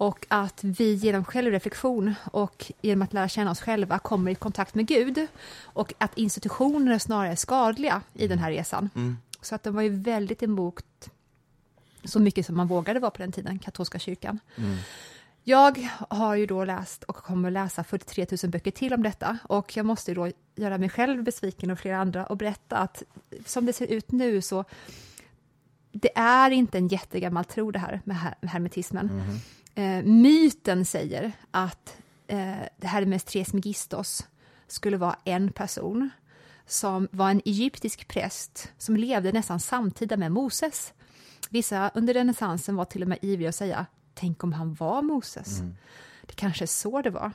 [0.00, 4.74] Och att vi genom självreflektion och genom att lära känna oss själva kommer i kontakt
[4.74, 5.26] med Gud.
[5.62, 8.90] Och att institutioner snarare är skadliga i den här resan.
[9.40, 11.10] Så att de var ju väldigt emot
[12.04, 14.38] så mycket som man vågade vara på den tiden, katolska kyrkan.
[15.44, 19.76] Jag har ju då läst och kommer läsa 43 000 böcker till om detta och
[19.76, 23.02] jag måste då göra mig själv besviken och flera andra och berätta att
[23.46, 24.64] som det ser ut nu så
[25.92, 29.10] det är inte en jättegammal tro det här med her- hermetismen.
[29.80, 34.26] Eh, myten säger att eh, Hermes Trismegistos
[34.66, 36.10] skulle vara en person
[36.66, 40.92] som var en egyptisk präst som levde nästan samtida med Moses.
[41.50, 45.58] Vissa under renässansen var till och med ivriga att säga tänk om han var Moses.
[46.26, 47.32] Det kanske är så det var.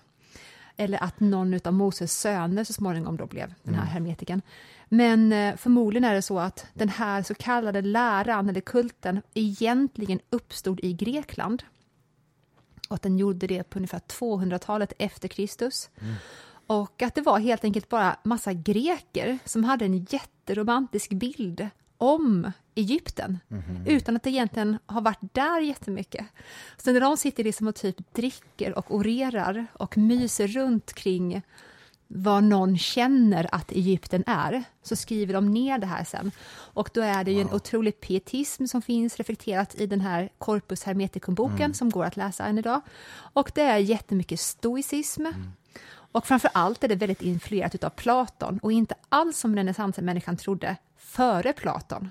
[0.77, 4.41] Eller att någon av Moses söner så småningom då blev den här hermetiken.
[4.89, 10.19] Men eh, förmodligen är det så att den här så kallade läran eller kulten egentligen
[10.29, 11.63] uppstod i Grekland.
[12.89, 15.89] Och att den gjorde det på ungefär 200-talet efter Kristus.
[16.67, 22.51] Och att det var helt enkelt bara massa greker som hade en jätteromantisk bild om
[22.75, 23.39] Egypten
[23.85, 26.25] utan att det egentligen har varit där jättemycket.
[26.77, 31.41] Så när de sitter liksom och typ dricker och orerar och myser runt kring
[32.17, 36.31] vad någon känner att Egypten är, så skriver de ner det här sen.
[36.49, 40.83] Och då är det ju en otrolig pietism som finns reflekterat i den här Corpus
[40.83, 42.81] Hermeticum-boken som går att läsa än idag.
[43.33, 45.25] Och det är jättemycket stoicism.
[45.87, 50.75] Och framför allt är det väldigt influerat av Platon och inte alls som renässansmänniskan trodde
[50.97, 52.09] före Platon.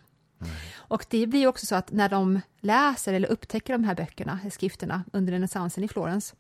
[0.74, 5.05] Och det blir också så att när de läser eller upptäcker de här böckerna, skrifterna
[5.12, 6.34] under renässansen i Florens,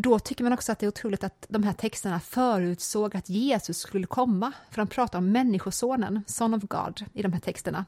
[0.00, 3.78] då tycker man också att det är otroligt att de här texterna förutsåg att Jesus
[3.78, 7.84] skulle komma, för de pratar om Människosonen, Son of God, i de här texterna.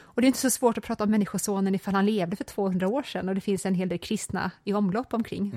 [0.00, 2.88] Och det är inte så svårt att prata om Människosonen ifall han levde för 200
[2.88, 5.52] år sedan och det finns en hel del kristna i omlopp omkring.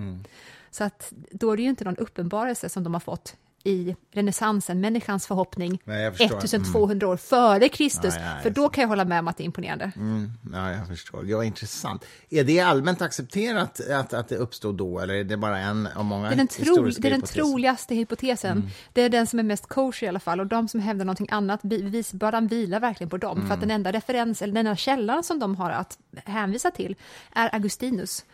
[0.72, 4.82] Så att då är det ju inte någon uppenbarelse som de har fått i renässansen,
[4.82, 6.38] människans förhoppning, Nej, jag förstår.
[6.38, 9.44] 1200 år före Kristus, Ja, ja, för då kan jag hålla med om att det
[9.44, 9.92] är imponerande.
[9.96, 11.24] Mm, ja, jag förstår.
[11.24, 12.06] Det var intressant.
[12.30, 16.06] Är det allmänt accepterat att, att det uppstod då, eller är det bara en av
[16.06, 18.70] många Det är den, tro, det är den troligaste hypotesen.
[18.94, 20.40] Det är den som är mest kosher i alla fall.
[20.40, 23.48] Och de som hävdar någonting annat, bevisbördan vilar verkligen på dem.
[23.48, 26.96] För att den enda referens, eller den enda källan som de har att hänvisa till
[27.34, 28.26] är Augustinus.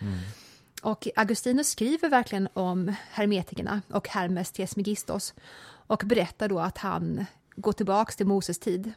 [0.86, 5.34] Och Augustinus skriver verkligen om hermetikerna och Hermes Trismegistos
[5.88, 7.26] och berättar då att han
[7.56, 8.94] går tillbaks till Moses tid.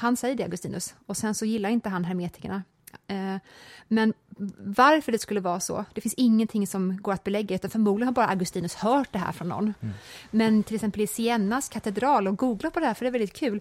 [0.00, 2.62] Han säger det, Augustinus, och sen så gillar inte han hermetikerna.
[3.06, 3.36] Eh,
[3.88, 4.12] Men
[4.58, 8.14] varför det skulle vara så, det finns ingenting som går att belägga, utan förmodligen har
[8.14, 9.74] bara Augustinus hört det här från någon.
[10.30, 13.36] Men till exempel i Siennas katedral, och googla på det här för det är väldigt
[13.36, 13.60] kul,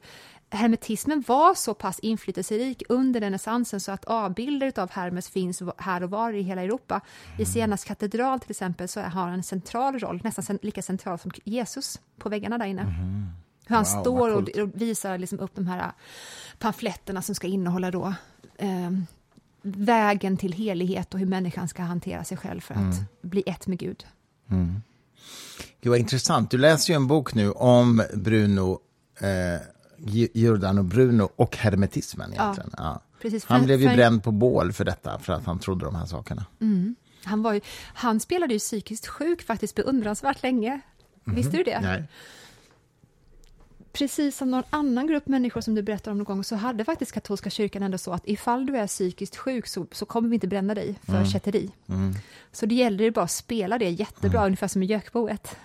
[0.50, 6.10] hermetismen var så pass inflytelserik under renässansen så att avbilder av Hermes finns här och
[6.10, 7.02] var i hela Europa.
[7.40, 11.32] I Siennas katedral till exempel så har han en central roll, nästan lika central som
[11.44, 12.84] Jesus på väggarna där inne.
[13.68, 15.92] Hur han Wow, står och, och visar liksom upp de här
[16.60, 18.14] pamfletterna som ska innehålla då
[18.58, 18.92] eh,
[19.68, 22.96] vägen till helighet och hur människan ska hantera sig själv för att Mm.
[23.22, 24.06] bli ett med Gud.
[25.82, 26.52] Gud, vad intressant.
[26.52, 28.80] Du läser ju en bok nu om Bruno,
[29.20, 29.62] eh,
[29.98, 32.70] Gi- Giordano Bruno och hermetismen egentligen.
[32.78, 33.02] Ja.
[33.22, 36.06] Precis, Han blev ju bränd på bål för detta, för att han trodde de här
[36.06, 36.46] sakerna.
[37.24, 37.62] Han, var ju,
[37.94, 40.82] han spelade ju psykiskt sjuk faktiskt beundransvärt länge.
[41.24, 41.80] Visste du det?
[41.82, 42.04] Nej.
[43.98, 47.12] Precis som någon annan grupp människor som du berättade om någon gång så hade faktiskt
[47.12, 50.48] katolska kyrkan ändå så att ifall du är psykiskt sjuk så, så kommer vi inte
[50.48, 51.26] bränna dig för Mm.
[51.28, 51.72] kätteri.
[52.52, 54.46] Så det gäller ju bara att spela det jättebra, Mm.
[54.46, 55.56] ungefär som i Gökboet.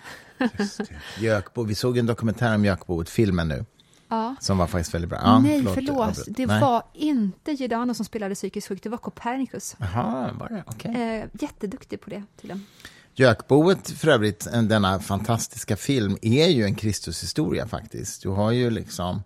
[1.18, 1.62] Jökbo.
[1.62, 3.64] Vi såg en dokumentär om Jökboet, filmen nu,
[4.08, 4.34] Ja.
[4.40, 5.18] som var faktiskt väldigt bra.
[5.24, 5.98] Ja, Nej, förlåt.
[5.98, 6.24] avbrott.
[6.28, 6.60] Det Nej.
[6.60, 9.76] var inte Giordano som spelade psykiskt sjuk, det var Copernicus.
[9.78, 10.64] Jaha, var det?
[10.66, 10.94] Okej.
[11.18, 12.66] Eh, jätteduktig på det, tydligen.
[13.14, 18.22] Jökboet, för övrigt, en- denna fantastiska film, är ju en Kristushistoria faktiskt.
[18.22, 19.22] Du har ju liksom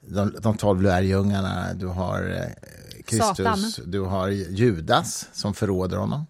[0.00, 3.58] de, de tolv lärjungarna, du har eh, Kristus, Satan.
[3.86, 6.26] du har Judas som förråder honom.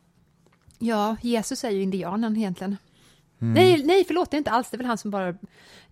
[0.79, 2.77] Ja, Jesus är ju indianen egentligen.
[3.41, 3.55] Mm.
[3.55, 5.35] Nej, nej, förlåt, det är inte alls, det är väl han som bara...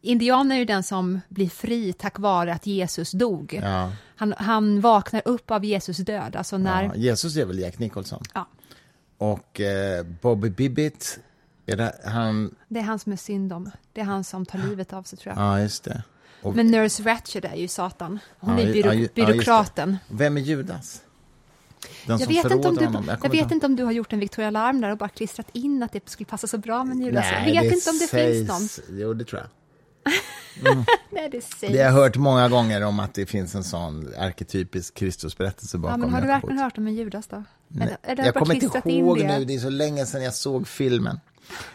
[0.01, 3.61] Indianen är ju den som blir fri tack vare att Jesus dog.
[3.63, 3.93] Ja.
[4.17, 6.83] Han, han vaknar upp av Jesus död, alltså när...
[6.85, 8.23] Ja, Jesus är väl Jack Nicholson.
[8.35, 8.49] Ja,
[9.19, 11.19] Och eh, Bobby Bibbit,
[11.67, 12.55] är det han?
[12.69, 13.71] det är han som är syndom.
[13.93, 15.45] Det är han som tar livet av sig, tror jag.
[15.45, 16.03] Ja, just det.
[16.43, 18.19] Och, Men Nurse Ratched är ju Satan.
[18.39, 19.97] Hon Ja, är byro, ja, byråkraten.
[20.09, 21.03] vem är Judas?
[22.07, 24.21] Den Jag vet, inte om, du, jag kommer vet inte om du har gjort en
[24.21, 27.25] Victoria Larm där och bara klistrat in att det skulle passa så bra med Judas.
[27.33, 28.99] Nej, jag vet inte om det sägs, finns någon.
[28.99, 29.51] Jo, det tror jag.
[31.11, 31.73] Nej, det sägs.
[31.73, 36.01] Det har jag hört många gånger om att det finns en sån arketypisk Kristusberättelse bakom
[36.01, 37.45] Ja, men har du verkligen hört om en Judas då?
[37.81, 39.39] Har jag kommer inte ihåg det?
[39.39, 41.21] nu, det är så länge sedan jag såg filmen.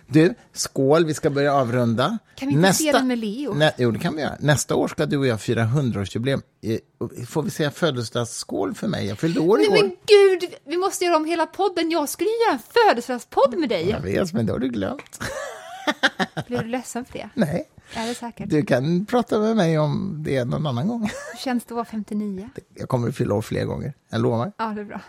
[0.08, 2.18] Du, skål, vi ska börja avrunda.
[2.36, 3.54] Kan vi inte se den med Leo?
[3.54, 4.36] Nä, jo, det kan vi göra.
[4.40, 6.42] Nästa år ska du och jag fira 100-årsjubileum.
[6.62, 9.08] Eh, Får vi säga födelsedagsskål för mig?
[9.08, 9.78] Jag fyllde år Nej igår.
[9.78, 11.92] men gud, vi måste göra om hela podden.
[11.92, 13.90] Jag skulle göra en födelsedagspodd med dig.
[13.90, 15.20] Jag vet, men det har du glömt.
[16.48, 17.30] Blir du ledsen för det?
[17.34, 18.50] Nej, Är det säkert?
[18.50, 21.02] du kan prata med mig om det någon annan gång.
[21.02, 22.50] Hur känns det att vara 59?
[22.76, 24.52] Jag kommer att fylla år fler gånger, jag lovar.
[24.58, 25.02] Ja, det är bra.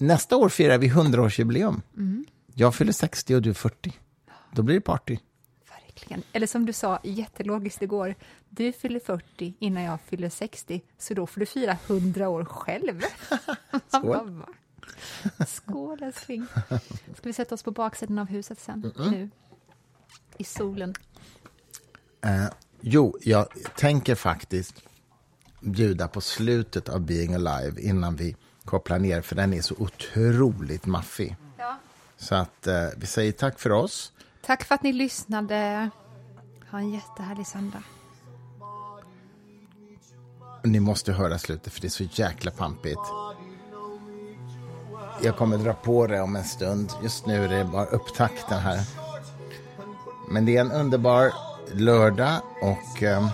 [0.00, 1.82] Nästa år firar vi 100-årsjubileum.
[1.96, 2.24] Mm.
[2.54, 3.92] Jag fyller 60 och du 40.
[4.52, 5.18] Då blir det party.
[5.68, 6.22] Verkligen.
[6.32, 8.14] Eller som du sa jättelogiskt igår,
[8.48, 13.02] du fyller 40 innan jag fyller 60, så då får du fira 100 år själv.
[13.88, 14.42] Skål.
[15.46, 16.46] Skål älskling.
[17.16, 19.30] Ska vi sätta oss på baksidan av huset sen, nu?
[20.38, 20.94] I solen.
[22.24, 22.46] Eh,
[22.80, 23.46] jo, jag
[23.76, 24.82] tänker faktiskt
[25.60, 28.36] bjuda på slutet av Being Alive innan vi
[28.70, 31.36] kopplar ner, för den är så otroligt maffig.
[31.58, 31.76] Ja.
[32.16, 34.12] Så att eh, vi säger tack för oss.
[34.46, 35.90] Tack för att ni lyssnade.
[36.70, 37.82] Ha en jättehärlig söndag.
[40.64, 43.00] Ni måste höra slutet, för det är så jäkla pampigt.
[45.22, 46.92] Jag kommer dra på det om en stund.
[47.02, 48.80] Just nu är det bara upptakten här.
[50.30, 51.32] Men det är en underbar
[51.72, 53.28] lördag och eh,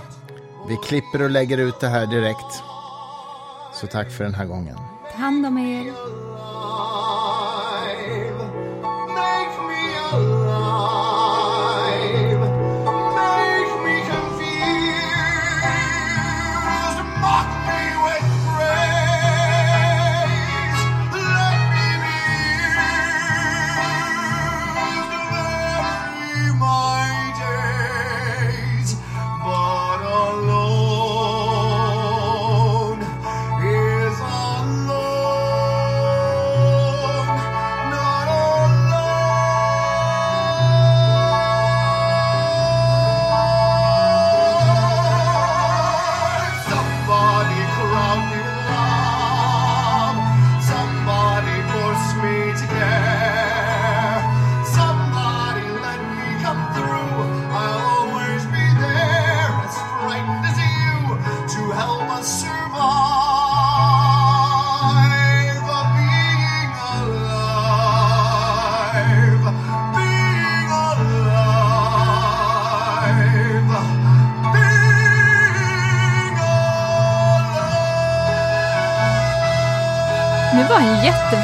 [0.69, 2.63] vi klipper och lägger ut det här direkt.
[3.75, 4.77] Så tack för den här gången.
[5.17, 5.31] Ta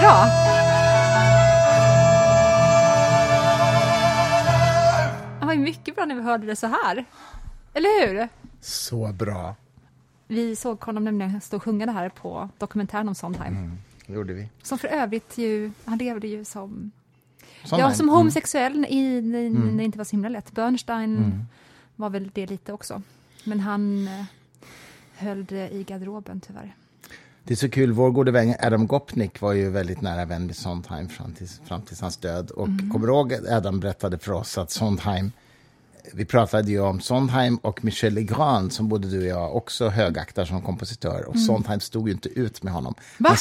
[0.03, 1.33] jättebra.
[5.39, 7.05] Han var ju mycket bra när vi hörde det så här.
[7.75, 8.29] Eller hur?
[8.61, 9.57] Så bra.
[10.29, 13.73] Vi såg honom nämligen stå och sjunga det här på dokumentären om Sondheim.
[14.07, 14.49] Det gjorde vi.
[14.63, 16.91] Som för övrigt ju, han levde ju som,
[17.65, 18.15] Sån ja, som Mm.
[18.15, 20.53] homosexuell i, när, när det inte var så himla lätt.
[20.53, 21.47] Bernstein
[21.97, 23.03] var väl det lite också.
[23.45, 24.25] Men han eh,
[25.17, 26.75] höll det i garderoben tyvärr.
[27.45, 30.57] Det är så kul, vår gode vän Adam Gopnik var ju väldigt nära vän med
[30.57, 32.51] Sondheim fram till, fram till hans död.
[32.51, 35.33] Och kommer du ihåg att Adam berättade för oss att Sondheim,
[36.13, 40.45] vi pratade ju om Sondheim och Michel Legrand som både du och jag också högaktar
[40.45, 41.25] som kompositör.
[41.29, 42.95] Och Sondheim stod ju inte ut med honom.
[43.19, 43.37] Va?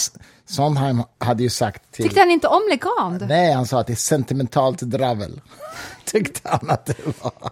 [0.45, 2.06] Sondheim hade ju sagt till...
[2.06, 3.28] Tyckte han inte om Legand?
[3.28, 5.41] Nej, han sa att det är sentimentalt dravel.
[6.06, 7.52] Tyckte han att det var.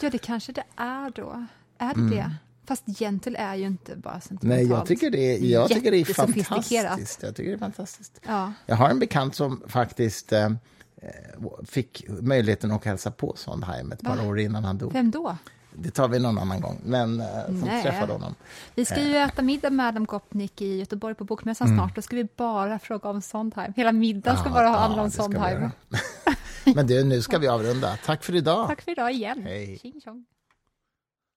[0.00, 1.46] Ja, det kanske det är då.
[1.78, 2.30] Är det det?
[2.66, 4.44] Fast gentle är ju inte bara sentimentalt.
[4.60, 4.68] Mm.
[4.68, 7.22] Nej, jag tycker det är, jag tycker det är fantastiskt.
[7.22, 8.20] Jag tycker det är fantastiskt.
[8.26, 8.52] Ja.
[8.66, 10.50] Jag har en bekant som faktiskt eh,
[11.64, 14.26] fick möjligheten att hälsa på Sondheim ett par Va?
[14.26, 14.92] år innan han dog.
[14.92, 15.36] Vem då?
[15.74, 17.82] Det tar vi någon annan gång, men eh, som Nej.
[17.82, 18.34] träffade honom.
[18.74, 21.94] Vi ska ju äta middag med Adam Gopnik i Göteborg på Bokmässan snart.
[21.94, 23.72] Då ska vi bara fråga om Sondheim.
[23.76, 24.56] Hela middagen ska Mm.
[24.56, 25.70] Ja, bara ja, handla om Sondheim.
[26.74, 27.98] Men du, nu ska vi avrunda.
[28.06, 28.68] Tack för idag.
[28.68, 29.42] Tack för idag igen.
[29.42, 29.80] Hej.